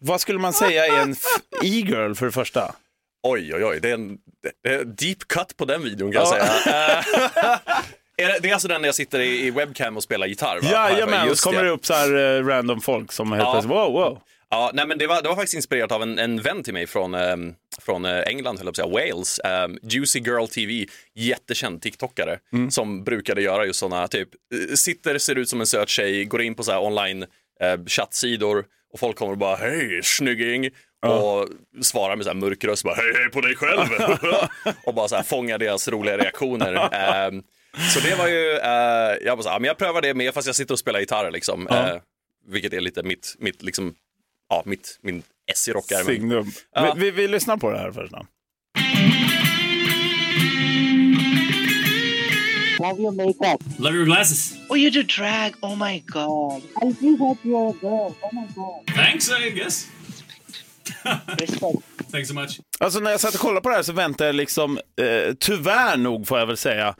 Vad 0.00 0.20
skulle 0.20 0.38
man 0.38 0.52
säga 0.52 0.86
är 0.86 1.00
en 1.02 1.16
e-girl 1.64 2.14
för 2.14 2.26
det 2.26 2.32
första? 2.32 2.74
Oj, 3.22 3.54
oj, 3.54 3.64
oj, 3.64 3.78
det 3.82 3.90
är 3.90 3.94
en 3.94 4.18
det 4.62 4.70
är 4.74 4.84
deep 4.84 5.18
cut 5.28 5.56
på 5.56 5.64
den 5.64 5.82
videon 5.82 6.12
kan 6.12 6.22
jag 6.22 6.38
Ja. 6.38 6.48
säga. 6.64 7.60
Eh, 8.22 8.26
det, 8.28 8.38
det 8.42 8.48
är 8.48 8.52
alltså 8.52 8.68
den 8.68 8.80
när 8.80 8.88
jag 8.88 8.94
sitter 8.94 9.20
i, 9.20 9.46
i 9.46 9.50
webcam 9.50 9.96
och 9.96 10.02
spelar 10.02 10.26
gitarr? 10.26 10.60
Va? 10.60 10.68
Jajamän, 10.90 11.30
och 11.30 11.38
så 11.38 11.48
kommer 11.50 11.64
det 11.64 11.70
upp 11.70 11.86
så 11.86 11.94
här 11.94 12.38
eh, 12.38 12.44
random 12.46 12.80
folk 12.80 13.12
som 13.12 13.32
helt 13.32 13.44
Ja. 13.44 13.52
plötsligt, 13.52 13.70
wow, 13.72 13.92
wow. 13.92 14.20
Ja, 14.50 14.70
nej, 14.74 14.86
men 14.86 14.98
det, 14.98 15.06
var, 15.06 15.22
det 15.22 15.28
var 15.28 15.36
faktiskt 15.36 15.54
inspirerat 15.54 15.92
av 15.92 16.02
en, 16.02 16.18
en 16.18 16.42
vän 16.42 16.62
till 16.62 16.72
mig 16.72 16.86
från, 16.86 17.14
ehm, 17.14 17.54
från 17.82 18.04
eh, 18.04 18.20
England, 18.20 18.58
höll 18.58 18.66
jag 18.66 18.76
säga, 18.76 18.88
Wales. 18.88 19.40
Um, 19.64 19.78
Juicy 19.82 20.18
Girl 20.18 20.46
TV, 20.46 20.86
jättekänd 21.14 21.82
TikTokare 21.82 22.38
som 22.70 23.04
brukade 23.04 23.42
göra 23.42 23.66
just 23.66 23.78
sådana, 23.80 24.08
typ, 24.08 24.28
eh, 24.70 24.74
sitter, 24.74 25.18
ser 25.18 25.38
ut 25.38 25.48
som 25.48 25.60
en 25.60 25.66
söt 25.66 25.88
tjej, 25.88 26.24
går 26.24 26.42
in 26.42 26.54
på 26.54 26.62
så 26.62 26.72
här 26.72 26.82
online 26.82 27.22
eh, 27.60 27.84
chattsidor 27.86 28.64
och 28.92 29.00
folk 29.00 29.16
kommer 29.16 29.32
och 29.32 29.38
bara 29.38 29.56
hej 29.56 30.00
snygging 30.02 30.70
och 31.06 31.48
svarar 31.84 32.16
med 32.16 32.24
så 32.24 32.30
här 32.30 32.36
mörk 32.36 32.64
röst, 32.64 32.84
bara 32.84 32.94
hej 32.94 33.12
hej 33.16 33.30
på 33.30 33.40
dig 33.40 33.54
själv 33.56 33.80
och 34.84 34.94
bara 34.94 35.08
så 35.08 35.16
här 35.16 35.22
fångar 35.22 35.58
deras 35.58 35.88
roliga 35.88 36.18
reaktioner. 36.18 36.72
Så 37.94 38.00
det 38.00 38.14
var 38.14 38.28
ju, 38.28 38.50
eh, 38.52 39.26
jag 39.26 39.38
bara 39.38 39.42
så 39.42 39.48
här, 39.48 39.54
ja, 39.54 39.58
men 39.58 39.68
jag 39.68 39.78
prövar 39.78 40.02
det 40.02 40.14
med 40.14 40.34
fast 40.34 40.46
jag 40.46 40.56
sitter 40.56 40.74
och 40.74 40.78
spelar 40.78 41.00
gitarr 41.00 41.30
liksom. 41.30 41.66
Ja. 41.70 41.92
Eh, 41.92 42.00
vilket 42.48 42.72
är 42.72 42.80
lite 42.80 43.02
mitt, 43.02 43.34
mitt 43.38 43.62
liksom, 43.62 43.94
ja, 44.48 44.62
mitt, 44.66 44.98
min 45.00 45.22
S 45.52 45.68
i 45.68 45.72
rockärmen. 45.72 46.06
Signum. 46.06 46.52
Ja. 46.74 46.94
Vi, 46.96 47.00
vi, 47.04 47.10
vi 47.10 47.28
lyssnar 47.28 47.56
på 47.56 47.70
det 47.70 47.78
här 47.78 47.92
först. 47.92 48.12
Då. 48.12 48.26
Love 52.78 53.02
your 53.02 53.12
makeup. 53.12 53.62
Love 53.78 53.96
your 53.96 54.04
glasses. 54.06 54.54
Oh, 54.68 54.78
you 54.78 54.90
do 54.90 55.02
drag. 55.02 55.54
Oh 55.62 55.76
my 55.76 56.02
god. 56.06 56.62
I 56.82 56.94
see 56.94 57.16
that 57.16 57.38
you're 57.42 57.70
a 57.70 57.74
girl. 57.80 58.14
Oh 58.22 58.32
my 58.32 58.46
god. 58.54 58.94
Thanks, 58.94 59.30
I 59.30 59.50
guess. 59.50 59.86
Respect. 61.38 62.10
Thanks 62.12 62.28
so 62.28 62.34
much. 62.34 62.60
Alltså 62.80 63.00
när 63.00 63.10
jag 63.10 63.20
satt 63.20 63.34
och 63.34 63.40
kollade 63.40 63.60
på 63.60 63.68
det 63.68 63.74
här 63.74 63.82
så 63.82 63.92
väntade 63.92 64.28
jag 64.28 64.34
liksom, 64.34 64.78
eh, 64.78 65.34
tyvärr 65.40 65.96
nog 65.96 66.26
får 66.26 66.38
jag 66.38 66.46
väl 66.46 66.56
säga, 66.56 66.94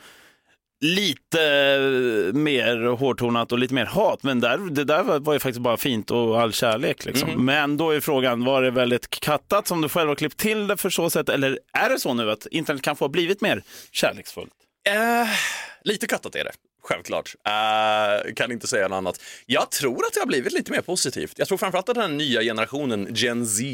lite 0.87 1.43
eh, 1.43 2.35
mer 2.35 2.87
hårdtonat 2.87 3.53
och 3.53 3.59
lite 3.59 3.75
mer 3.75 3.87
hat. 3.87 4.23
Men 4.23 4.41
där, 4.41 4.59
det 4.59 4.85
där 4.85 5.03
var, 5.03 5.33
ju 5.33 5.39
faktiskt 5.39 5.61
bara 5.61 5.77
fint 5.77 6.11
och 6.11 6.41
all 6.41 6.53
kärlek. 6.53 7.05
Liksom. 7.05 7.45
Men 7.45 7.77
då 7.77 7.91
är 7.91 8.01
frågan, 8.01 8.45
var 8.45 8.63
det 8.63 8.71
väldigt 8.71 9.11
kattat 9.11 9.69
som 9.69 9.81
du 9.81 9.89
själv 9.89 10.09
har 10.09 10.17
klippt 10.17 10.37
till 10.37 10.67
det 10.67 10.77
för 10.77 10.91
så 10.91 11.11
sätt? 11.11 11.29
Eller 11.29 11.59
är 11.73 11.91
det 11.91 11.99
så 11.99 12.15
nu 12.15 12.31
att 12.31 12.47
internet 12.47 12.83
kanske 12.83 13.05
har 13.05 13.09
blivit 13.09 13.41
mer 13.41 13.63
kärleksfullt? 13.93 14.53
Eh, 14.89 15.29
lite 15.85 16.07
kattat 16.07 16.35
är 16.35 16.45
det, 16.45 16.53
självklart. 16.83 17.35
Eh, 17.47 18.35
kan 18.35 18.53
inte 18.53 18.67
säga 18.67 18.89
något 18.89 18.97
annat. 18.97 19.21
Jag 19.47 19.71
tror 19.71 20.07
att 20.07 20.15
det 20.15 20.21
har 20.21 20.27
blivit 20.27 20.53
lite 20.53 20.73
mer 20.73 20.81
positivt. 20.81 21.33
Jag 21.37 21.49
tror 21.49 21.59
framförallt 21.59 21.89
att 21.89 21.95
den 21.95 22.11
här 22.11 22.17
nya 22.19 22.43
generationen, 22.43 23.09
Gen 23.11 23.47
Z, 23.47 23.65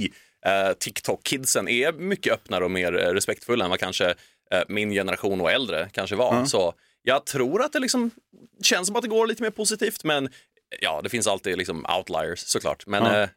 eh, 0.47 0.73
TikTok-kidsen, 0.79 1.69
är 1.69 1.93
mycket 1.93 2.33
öppnare 2.33 2.65
och 2.65 2.71
mer 2.71 2.93
respektfulla 2.93 3.65
än 3.65 3.71
vad 3.71 3.81
kanske 3.81 4.15
eh, 4.51 4.63
min 4.69 4.91
generation 4.91 5.41
och 5.41 5.51
äldre 5.51 5.89
kanske 5.93 6.17
var. 6.17 6.45
Så 6.45 6.75
jag 7.03 7.27
tror 7.27 7.63
att 7.63 7.73
det 7.73 7.79
liksom 7.79 8.11
känns 8.63 8.87
som 8.87 8.97
att 8.97 9.03
det 9.03 9.09
går 9.09 9.27
lite 9.27 9.43
mer 9.43 9.51
positivt, 9.51 10.05
men 10.05 10.29
ja, 10.81 11.01
det 11.03 11.09
finns 11.09 11.27
alltid 11.27 11.59
liksom 11.59 11.87
outliers 11.99 12.39
såklart. 12.39 12.87
Men 12.87 13.05
Ja. 13.05 13.23
eh, 13.23 13.29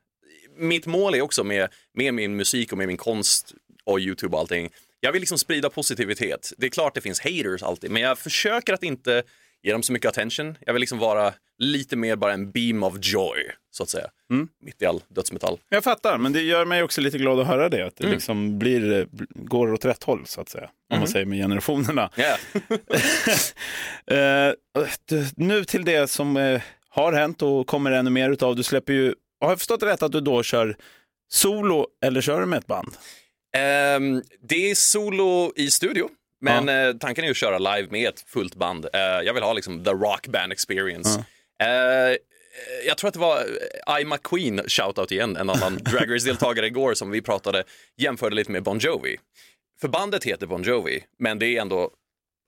mitt 0.58 0.86
mål 0.86 1.16
är 1.16 1.22
också 1.22 1.44
med, 1.44 1.70
med 1.94 2.14
min 2.14 2.36
musik 2.36 2.72
och 2.72 2.78
med 2.78 2.88
min 2.88 2.98
konst 2.98 3.54
och 3.84 4.00
YouTube 4.00 4.34
och 4.36 4.40
allting. 4.40 4.70
Jag 5.06 5.12
vill 5.12 5.20
liksom 5.20 5.38
sprida 5.38 5.70
positivitet. 5.70 6.54
Det 6.58 6.66
är 6.66 6.70
klart 6.70 6.94
det 6.94 7.02
finns 7.02 7.22
haters 7.22 7.64
alltid, 7.64 7.92
men 7.92 8.02
jag 8.02 8.20
försöker 8.20 8.74
att 8.74 8.84
inte 8.84 9.24
ge 9.64 9.72
dem 9.72 9.84
så 9.84 9.94
mycket 9.94 10.10
attention. 10.10 10.58
Jag 10.66 10.74
vill 10.74 10.80
liksom 10.80 11.00
vara 11.00 11.34
lite 11.58 11.96
mer 11.96 12.16
bara 12.16 12.34
en 12.34 12.52
beam 12.52 12.84
of 12.84 12.96
joy, 13.02 13.38
så 13.72 13.84
att 13.84 13.90
säga. 13.90 14.08
Mitt 14.62 14.82
i 14.82 14.86
all 14.86 15.02
dödsmetall. 15.08 15.60
Jag 15.70 15.84
fattar, 15.84 16.18
men 16.18 16.34
det 16.34 16.42
gör 16.42 16.66
mig 16.66 16.84
också 16.84 17.02
lite 17.02 17.18
glad 17.18 17.40
att 17.40 17.48
höra 17.48 17.70
det. 17.70 17.86
Att 17.86 17.96
det 17.96 18.08
liksom 18.08 18.60
blir, 18.60 19.08
går 19.48 19.74
åt 19.74 19.86
rätt 19.86 20.04
håll, 20.04 20.26
så 20.26 20.42
att 20.42 20.50
säga. 20.50 20.70
Om 20.94 21.00
man 21.00 21.08
säger 21.08 21.26
med 21.26 21.38
generationerna. 21.38 22.10
Yeah. 22.18 22.40
Nu 25.36 25.66
till 25.66 25.86
det 25.86 26.10
som 26.10 26.38
eh, 26.38 26.62
har 26.90 27.14
hänt 27.14 27.42
och 27.42 27.68
kommer 27.68 27.92
ännu 27.92 28.10
mer 28.10 28.30
utav. 28.30 28.56
Du 28.56 28.64
släpper 28.64 28.94
ju, 28.94 29.14
har 29.42 29.50
jag 29.50 29.58
förstått 29.58 29.84
rätt 29.84 30.04
att 30.04 30.12
du 30.12 30.22
då 30.22 30.44
kör 30.44 30.76
solo 31.32 31.88
eller 32.06 32.22
kör 32.22 32.40
du 32.40 32.46
med 32.46 32.60
ett 32.60 32.68
band? 32.68 32.98
Ehm, 33.56 34.24
det 34.42 34.72
är 34.72 34.76
solo 34.76 35.54
i 35.56 35.72
studio, 35.72 36.10
men 36.42 36.70
eh, 36.70 36.94
tanken 36.94 37.26
är 37.26 37.30
att 37.30 37.38
köra 37.38 37.60
live 37.60 37.88
med 37.92 38.10
ett 38.10 38.24
fullt 38.28 38.56
band. 38.56 38.86
Eh, 38.94 39.00
jag 39.02 39.34
vill 39.34 39.44
ha 39.44 39.54
liksom 39.54 39.84
the 39.84 39.92
rock 39.92 40.28
band 40.28 40.52
experience. 40.52 41.26
Eh, 41.64 42.18
jag 42.88 42.98
tror 42.98 43.08
att 43.08 43.14
det 43.14 43.20
var 43.20 43.38
eh, 43.88 44.02
I 44.02 44.06
McQueen, 44.06 44.62
shoutout 44.68 45.12
igen, 45.12 45.38
en 45.38 45.50
annan 45.50 45.78
Drag 45.84 46.16
Race-deltagare 46.16 46.68
igår 46.68 46.94
som 46.94 47.12
vi 47.12 47.22
pratade, 47.22 47.64
jämförde 47.98 48.36
lite 48.36 48.52
med 48.52 48.64
Bon 48.64 48.80
Jovi. 48.80 49.18
För 49.82 49.88
bandet 49.88 50.24
heter 50.24 50.48
Bon 50.48 50.64
Jovi, 50.64 51.04
men 51.20 51.40
det 51.40 51.48
är 51.48 51.62
ändå 51.62 51.92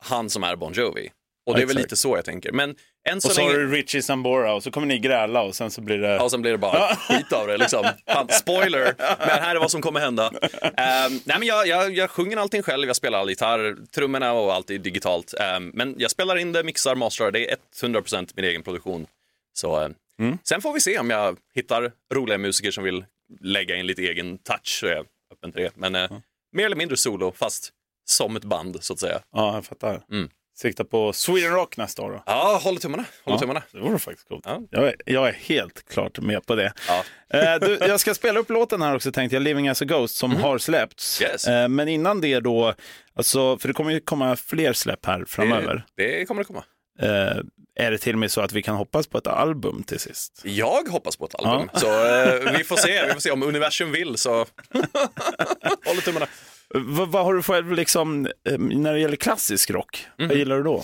han 0.03 0.29
som 0.29 0.43
är 0.43 0.55
Bon 0.55 0.73
Jovi. 0.73 1.09
Och 1.47 1.55
det 1.55 1.61
är 1.61 1.65
väl 1.65 1.77
Exakt. 1.77 1.91
lite 1.91 1.95
så 1.95 2.15
jag 2.15 2.25
tänker. 2.25 2.51
Men 2.51 2.75
än 3.09 3.21
så 3.21 3.27
Och 3.27 3.33
så 3.33 3.41
länge... 3.41 3.51
har 3.53 3.59
du 3.59 3.71
Richie 3.71 4.01
Sambora 4.01 4.53
och 4.53 4.63
så 4.63 4.71
kommer 4.71 4.87
ni 4.87 4.99
gräla 4.99 5.41
och 5.41 5.55
sen 5.55 5.71
så 5.71 5.81
blir 5.81 5.97
det... 5.97 6.07
Ja, 6.07 6.23
och 6.23 6.31
sen 6.31 6.41
blir 6.41 6.51
det 6.51 6.57
bara 6.57 6.95
skit 6.95 7.33
av 7.33 7.47
det. 7.47 7.57
Liksom. 7.57 7.85
Fan, 8.07 8.29
spoiler, 8.29 8.93
men 9.19 9.29
här 9.29 9.55
är 9.55 9.59
vad 9.59 9.71
som 9.71 9.81
kommer 9.81 9.99
hända. 9.99 10.31
Ehm, 10.61 11.19
nej, 11.25 11.39
men 11.39 11.43
jag, 11.43 11.67
jag, 11.67 11.95
jag 11.95 12.09
sjunger 12.09 12.37
allting 12.37 12.63
själv, 12.63 12.87
jag 12.87 12.95
spelar 12.95 13.19
all 13.19 13.29
gitarr, 13.29 13.77
trummorna 13.95 14.33
och 14.33 14.53
allt 14.53 14.69
är 14.69 14.77
digitalt. 14.77 15.33
Ehm, 15.39 15.71
men 15.73 15.95
jag 15.97 16.11
spelar 16.11 16.35
in 16.35 16.51
det, 16.51 16.63
mixar, 16.63 16.95
masterar, 16.95 17.31
det 17.31 17.51
är 17.51 17.57
100% 17.81 18.31
min 18.35 18.45
egen 18.45 18.63
produktion. 18.63 19.07
Så, 19.53 19.81
eh, 19.81 19.89
Sen 20.43 20.61
får 20.61 20.73
vi 20.73 20.79
se 20.81 20.99
om 20.99 21.09
jag 21.09 21.37
hittar 21.55 21.91
roliga 22.13 22.37
musiker 22.37 22.71
som 22.71 22.83
vill 22.83 23.05
lägga 23.41 23.75
in 23.75 23.87
lite 23.87 24.01
egen 24.01 24.37
touch, 24.37 24.79
så 24.79 24.87
är 24.87 24.91
jag 24.91 25.05
öppen 25.33 25.51
till 25.51 25.61
det. 25.61 25.71
Men 25.75 25.95
eh, 25.95 26.11
mer 26.51 26.65
eller 26.65 26.75
mindre 26.75 26.97
solo, 26.97 27.31
fast 27.31 27.69
som 28.05 28.35
ett 28.35 28.43
band 28.43 28.77
så 28.83 28.93
att 28.93 28.99
säga. 28.99 29.19
Ja, 29.33 29.55
jag 29.55 29.65
fattar. 29.65 30.03
Mm. 30.11 30.29
Sikta 30.61 30.83
på 30.83 31.13
Sweden 31.13 31.51
Rock 31.51 31.77
nästa 31.77 32.01
år 32.01 32.11
då. 32.11 32.23
Ja, 32.25 32.59
håller 32.63 32.79
tummarna. 32.79 33.05
Håller 33.23 33.39
tummarna. 33.39 33.63
Det 33.71 33.79
vore 33.79 33.99
faktiskt 33.99 34.27
coolt. 34.27 34.43
Ja. 34.45 34.61
Jag, 34.71 34.87
är, 34.87 34.95
jag 35.05 35.27
är 35.27 35.33
helt 35.33 35.89
klart 35.89 36.19
med 36.19 36.45
på 36.45 36.55
det. 36.55 36.73
Ja. 36.87 37.03
Eh, 37.39 37.59
du, 37.59 37.77
jag 37.81 37.99
ska 37.99 38.13
spela 38.13 38.39
upp 38.39 38.49
låten 38.49 38.81
här 38.81 38.95
också 38.95 39.11
tänkte 39.11 39.35
jag, 39.35 39.43
Living 39.43 39.69
as 39.69 39.81
a 39.81 39.85
Ghost, 39.85 40.15
som 40.15 40.35
har 40.35 40.57
släppts. 40.57 41.21
Yes. 41.21 41.47
Eh, 41.47 41.67
men 41.67 41.87
innan 41.87 42.21
det 42.21 42.39
då, 42.39 42.73
alltså, 43.15 43.57
för 43.57 43.67
det 43.67 43.73
kommer 43.73 43.91
ju 43.91 43.99
komma 43.99 44.35
fler 44.35 44.73
släpp 44.73 45.05
här 45.05 45.25
framöver. 45.27 45.85
Det, 45.95 46.19
det 46.19 46.25
kommer 46.25 46.41
det 46.41 46.45
komma. 46.45 46.63
Eh, 46.99 47.37
är 47.79 47.91
det 47.91 47.97
till 47.97 48.13
och 48.13 48.19
med 48.19 48.31
så 48.31 48.41
att 48.41 48.51
vi 48.51 48.63
kan 48.63 48.75
hoppas 48.75 49.07
på 49.07 49.17
ett 49.17 49.27
album 49.27 49.83
till 49.83 49.99
sist? 49.99 50.41
Jag 50.43 50.87
hoppas 50.89 51.17
på 51.17 51.25
ett 51.25 51.35
album, 51.35 51.69
så 51.73 51.87
eh, 51.87 52.57
vi 52.57 52.63
får 52.63 52.75
se. 52.75 53.05
Vi 53.05 53.13
får 53.13 53.19
se 53.19 53.31
om 53.31 53.43
universum 53.43 53.91
vill 53.91 54.17
så 54.17 54.31
håller 55.85 56.01
tummarna. 56.01 56.27
V- 56.75 57.05
vad 57.07 57.25
har 57.25 57.33
du 57.33 57.43
för, 57.43 57.63
liksom, 57.63 58.25
eh, 58.49 58.57
när 58.57 58.93
det 58.93 58.99
gäller 58.99 59.15
klassisk 59.15 59.69
rock, 59.69 60.07
Mhm. 60.19 60.27
vad 60.27 60.37
gillar 60.37 60.57
du 60.57 60.63
då? 60.63 60.83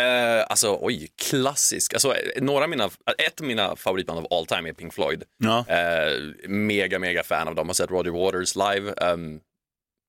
Eh, 0.00 0.44
alltså 0.48 0.78
oj, 0.80 1.08
klassisk. 1.30 1.94
Alltså, 1.94 2.14
eh, 2.14 2.42
några 2.42 2.66
mina, 2.66 2.84
ett 3.18 3.40
av 3.40 3.46
mina 3.46 3.76
favoritband 3.76 4.18
av 4.18 4.26
all 4.30 4.46
time 4.46 4.68
är 4.68 4.72
Pink 4.72 4.94
Floyd. 4.94 5.22
Ja. 5.38 5.64
Eh, 5.68 6.12
mega, 6.48 6.98
mega 6.98 7.22
fan 7.22 7.48
av 7.48 7.54
dem. 7.54 7.66
Har 7.68 7.74
sett 7.74 7.90
Roger 7.90 8.10
Waters 8.10 8.56
live 8.56 8.92
ehm, 8.96 9.40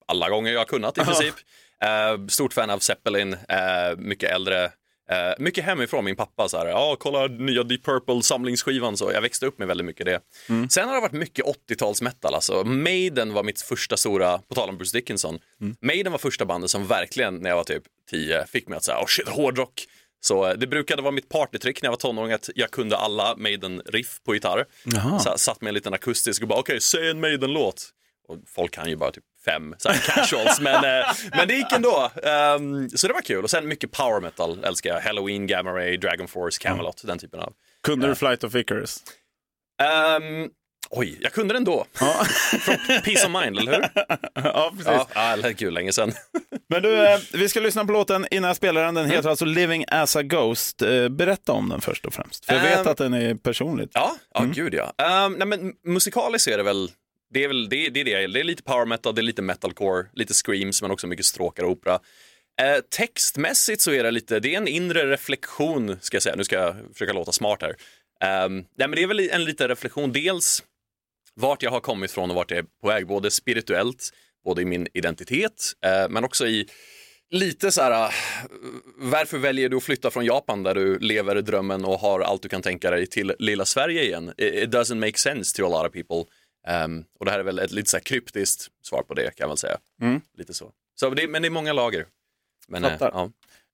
alla 0.07 0.29
gånger 0.29 0.51
jag 0.51 0.59
har 0.59 0.65
kunnat 0.65 0.97
i 0.97 1.01
princip. 1.05 1.35
Eh, 1.83 2.27
stort 2.27 2.53
fan 2.53 2.69
av 2.69 2.79
Zeppelin, 2.79 3.33
eh, 3.33 3.97
mycket 3.97 4.31
äldre. 4.31 4.71
Eh, 5.11 5.33
mycket 5.37 5.63
hemifrån 5.63 6.05
min 6.05 6.15
pappa, 6.15 6.49
så 6.49 6.57
här, 6.57 6.67
ja 6.67 6.95
kolla 6.99 7.27
nya 7.27 7.63
Deep 7.63 7.83
Purple 7.85 8.23
samlingsskivan, 8.23 8.97
så 8.97 9.11
jag 9.13 9.21
växte 9.21 9.45
upp 9.45 9.59
med 9.59 9.67
väldigt 9.67 9.85
mycket 9.85 10.05
det. 10.05 10.19
Sen 10.69 10.87
har 10.87 10.95
det 10.95 11.01
varit 11.01 11.11
mycket 11.11 11.45
80-tals 11.45 12.01
metal, 12.01 12.33
alltså 12.33 12.63
Maiden 12.63 13.33
var 13.33 13.43
mitt 13.43 13.61
första 13.61 13.97
stora, 13.97 14.37
på 14.37 14.55
tal 14.55 14.69
om 14.69 14.77
Bruce 14.77 14.97
Dickinson, 14.97 15.39
Maiden 15.81 16.11
var 16.11 16.19
första 16.19 16.45
bandet 16.45 16.69
som 16.69 16.87
verkligen, 16.87 17.35
när 17.35 17.49
jag 17.49 17.57
var 17.57 17.63
typ 17.63 17.83
10, 18.09 18.45
fick 18.45 18.67
mig 18.67 18.77
att 18.77 18.83
säga, 18.83 18.97
oh 18.99 19.05
shit, 19.07 19.27
hårdrock. 19.27 19.85
Så 20.19 20.47
eh, 20.47 20.53
det 20.53 20.67
brukade 20.67 21.01
vara 21.01 21.11
mitt 21.11 21.29
partytrick 21.29 21.81
när 21.81 21.87
jag 21.87 21.91
var 21.91 21.97
tonåring 21.97 22.31
att 22.33 22.49
jag 22.55 22.71
kunde 22.71 22.97
alla 22.97 23.35
Maiden-riff 23.37 24.19
på 24.25 24.33
gitarr. 24.33 24.65
Jaha. 24.83 25.19
Så, 25.19 25.37
satt 25.37 25.61
med 25.61 25.67
en 25.69 25.75
liten 25.75 25.93
akustisk 25.93 26.41
och 26.41 26.47
bara, 26.47 26.59
okej, 26.59 26.81
säg 26.81 27.09
en 27.09 27.19
Maiden-låt. 27.19 27.89
Och 28.27 28.37
folk 28.47 28.71
kan 28.71 28.89
ju 28.89 28.95
bara 28.95 29.11
typ 29.11 29.23
fem 29.51 29.75
så 29.77 29.89
här 29.89 29.97
casuals, 30.15 30.59
men, 30.59 30.75
eh, 30.99 31.07
men 31.37 31.47
det 31.47 31.53
gick 31.53 31.71
ändå. 31.71 32.11
Ehm, 32.23 32.89
så 32.89 33.07
det 33.07 33.13
var 33.13 33.21
kul. 33.21 33.43
Och 33.43 33.49
sen 33.49 33.67
mycket 33.67 33.91
power 33.91 34.21
metal 34.21 34.63
älskar 34.63 34.89
jag. 34.89 35.01
Halloween, 35.01 35.47
Gamma 35.47 35.71
Ray, 35.71 35.97
Dragon 35.97 36.27
Force, 36.27 36.59
Camelot, 36.61 37.01
den 37.05 37.19
typen 37.19 37.39
av. 37.39 37.53
Kunde 37.83 38.07
du 38.07 38.15
Flight 38.15 38.43
of 38.43 38.55
Icarus? 38.55 38.97
Ehm, 39.83 40.49
oj, 40.89 41.17
jag 41.21 41.33
kunde 41.33 41.53
den 41.53 41.63
då. 41.63 41.85
Från 42.61 42.75
Peace 43.03 43.27
of 43.27 43.43
Mind, 43.43 43.57
eller 43.59 43.71
hur? 43.71 43.89
ja, 44.43 44.69
precis. 44.71 44.85
Ja, 44.87 45.07
ja 45.15 45.21
eller 45.33 45.51
gud, 45.51 45.73
länge 45.73 45.91
sedan. 45.93 46.11
Men 46.69 46.81
du, 46.81 47.07
eh, 47.07 47.19
vi 47.33 47.49
ska 47.49 47.59
lyssna 47.59 47.85
på 47.85 47.91
låten 47.91 48.27
innan 48.31 48.47
jag 48.47 48.57
spelar 48.57 48.85
den. 48.85 48.95
Den 48.95 49.03
Mm. 49.05 49.15
heter 49.15 49.29
alltså 49.29 49.45
Living 49.45 49.85
as 49.87 50.15
a 50.15 50.21
Ghost. 50.23 50.81
Eh, 50.81 51.09
berätta 51.09 51.51
om 51.51 51.69
den 51.69 51.81
först 51.81 52.05
och 52.05 52.13
främst. 52.13 52.45
För 52.45 52.53
jag 52.53 52.61
vet 52.63 52.79
Ehm, 52.79 52.87
att 52.87 52.97
den 52.97 53.13
är 53.13 53.35
personligt. 53.35 53.91
Ja, 53.93 54.15
ja 54.33 54.41
gud 54.53 54.73
ja. 54.73 55.25
Um, 55.25 55.33
nej, 55.33 55.47
men 55.47 55.73
musikaliskt 55.85 56.47
är 56.47 56.57
det 56.57 56.63
väl, 56.63 56.91
det 57.33 57.43
är 57.43 57.47
väl 57.47 57.69
det, 57.69 57.89
det, 57.89 57.99
är 57.99 58.05
det 58.05 58.11
jag 58.11 58.21
gillar. 58.21 58.33
Det 58.33 58.39
är 58.39 58.43
lite 58.43 58.63
power 58.63 58.85
metal, 58.85 59.15
det 59.15 59.21
är 59.21 59.23
lite 59.23 59.41
metalcore, 59.41 60.05
lite 60.13 60.33
screams 60.33 60.81
men 60.81 60.91
också 60.91 61.07
mycket 61.07 61.25
stråkar 61.25 61.63
och 61.63 61.71
opera. 61.71 61.99
Eh, 62.61 62.81
textmässigt 62.89 63.81
så 63.81 63.91
är 63.91 64.03
det 64.03 64.11
lite, 64.11 64.39
det 64.39 64.53
är 64.53 64.57
en 64.57 64.67
inre 64.67 65.11
reflektion 65.11 65.97
ska 66.01 66.15
jag 66.15 66.23
säga. 66.23 66.35
Nu 66.35 66.43
ska 66.43 66.55
jag 66.55 66.75
försöka 66.93 67.13
låta 67.13 67.31
smart 67.31 67.61
här. 67.61 67.75
Eh, 68.21 68.49
nej, 68.49 68.65
men 68.77 68.91
det 68.91 69.03
är 69.03 69.07
väl 69.07 69.19
en 69.19 69.45
liten 69.45 69.67
reflektion, 69.67 70.11
dels 70.11 70.63
vart 71.35 71.63
jag 71.63 71.71
har 71.71 71.79
kommit 71.79 72.11
från 72.11 72.29
och 72.29 72.35
vart 72.35 72.51
jag 72.51 72.57
är 72.57 72.65
på 72.81 72.87
väg, 72.87 73.07
både 73.07 73.31
spirituellt, 73.31 74.09
både 74.45 74.61
i 74.61 74.65
min 74.65 74.87
identitet, 74.93 75.73
eh, 75.85 76.09
men 76.09 76.23
också 76.23 76.47
i 76.47 76.67
lite 77.29 77.71
så 77.71 77.81
här, 77.81 78.05
eh, 78.05 78.11
varför 78.97 79.37
väljer 79.37 79.69
du 79.69 79.77
att 79.77 79.83
flytta 79.83 80.11
från 80.11 80.25
Japan 80.25 80.63
där 80.63 80.75
du 80.75 80.99
lever 80.99 81.35
drömmen 81.35 81.85
och 81.85 81.99
har 81.99 82.19
allt 82.19 82.41
du 82.41 82.49
kan 82.49 82.61
tänka 82.61 82.91
dig 82.91 83.07
till 83.07 83.33
lilla 83.39 83.65
Sverige 83.65 84.03
igen? 84.03 84.33
It, 84.37 84.53
it 84.53 84.69
doesn't 84.69 84.99
make 84.99 85.17
sense 85.17 85.57
to 85.57 85.65
a 85.65 85.69
lot 85.69 85.87
of 85.87 85.93
people. 85.93 86.31
Um, 86.69 87.05
och 87.19 87.25
det 87.25 87.31
här 87.31 87.39
är 87.39 87.43
väl 87.43 87.59
ett 87.59 87.71
lite 87.71 87.89
så 87.89 87.99
kryptiskt 87.99 88.67
svar 88.83 89.03
på 89.03 89.13
det 89.13 89.35
kan 89.35 89.49
väl 89.49 89.57
säga. 89.57 89.77
Lite 90.37 90.53
så. 90.53 90.71
så 90.99 91.09
det, 91.09 91.27
men 91.27 91.41
det 91.41 91.47
är 91.47 91.49
många 91.49 91.73
lager. 91.73 92.05
Men, 92.67 92.85
eh, 92.85 92.93
ja. 92.99 93.29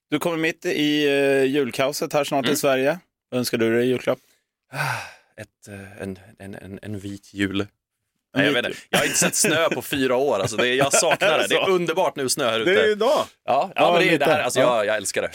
Du 0.10 0.20
kommer 0.20 0.38
mitt 0.38 0.66
i 0.66 1.08
uh, 1.10 1.44
julkaoset 1.46 2.14
här 2.14 2.24
snart 2.24 2.46
Mm. 2.46 2.54
i 2.54 2.58
Sverige. 2.58 3.00
Vad 3.30 3.38
önskar 3.40 3.58
du 3.58 3.76
dig 3.76 3.86
i 3.86 3.90
julklapp? 3.90 4.20
Ett, 5.38 5.68
eh, 5.68 6.02
en, 6.02 6.20
en, 6.40 6.56
en, 6.56 6.80
en 6.82 7.00
vit 7.00 7.34
jul. 7.34 7.68
Nej, 8.36 8.46
jag, 8.46 8.54
vet 8.54 8.66
inte. 8.66 8.78
jag 8.90 9.00
har 9.00 9.06
inte 9.06 9.18
sett 9.18 9.36
snö 9.36 9.70
på 9.70 9.82
fyra 9.82 10.16
år, 10.16 10.40
alltså 10.40 10.58
det, 10.58 10.68
jag 10.76 10.94
saknar 10.94 11.40
det. 11.40 11.48
Det 11.48 11.56
är 11.56 11.70
underbart 11.70 12.16
nu 12.16 12.30
snö 12.30 12.50
här 12.50 12.60
ute. 12.60 12.72
Det 12.72 12.82
är 12.82 12.92
idag. 12.92 13.26
Ja, 13.46 13.72
ja, 13.76 13.92
men 13.92 14.02
det 14.02 14.14
är 14.14 14.20
det 14.20 14.26
här, 14.26 14.40
alltså, 14.42 14.60
Ja. 14.60 14.78
jag, 14.78 14.86
jag 14.86 14.96
älskar 14.96 15.22
det. 15.22 15.32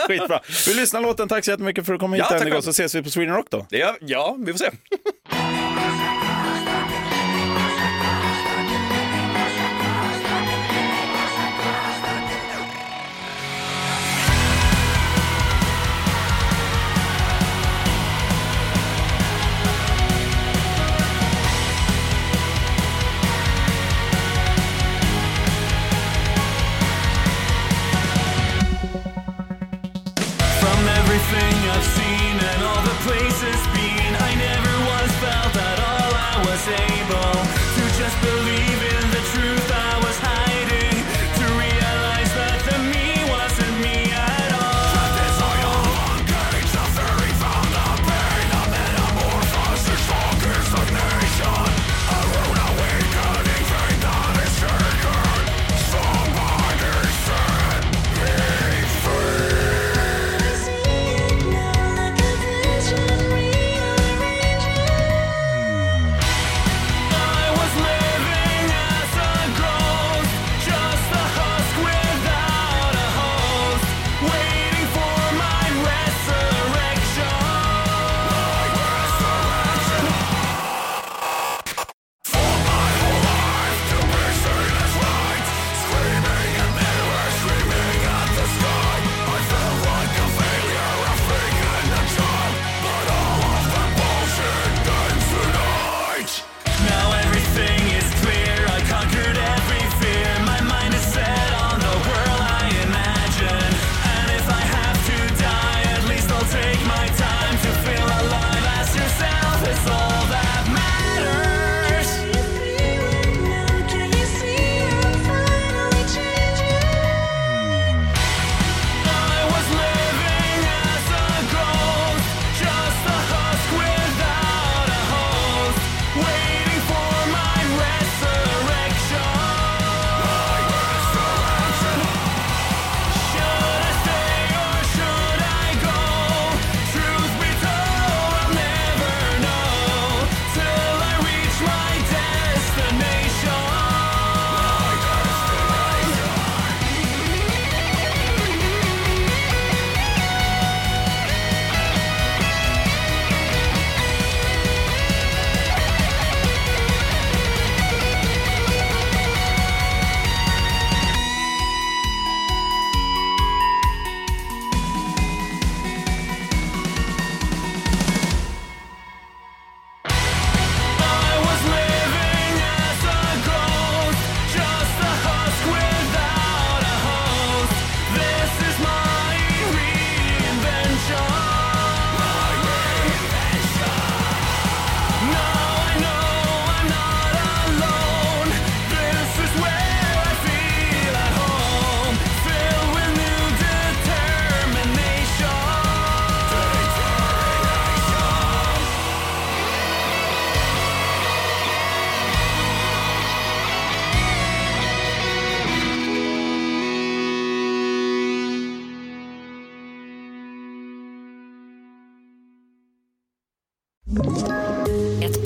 Skitbra. 0.08 0.40
Vi 0.66 0.74
lyssnar 0.74 1.00
låten. 1.00 1.28
Tack 1.28 1.44
så 1.44 1.50
jättemycket 1.50 1.86
för 1.86 1.92
att 1.92 1.98
du 1.98 2.00
kom 2.00 2.12
hit 2.12 2.24
Ja, 2.30 2.38
själv. 2.38 2.60
så 2.60 2.70
ses 2.70 2.94
vi 2.94 3.02
på 3.02 3.10
Sweden 3.10 3.34
Rock 3.34 3.46
då. 3.50 3.66
det 3.70 3.82
är, 3.82 3.96
ja, 4.00 4.36
vi 4.38 4.52
får 4.52 4.58
se. 4.58 4.70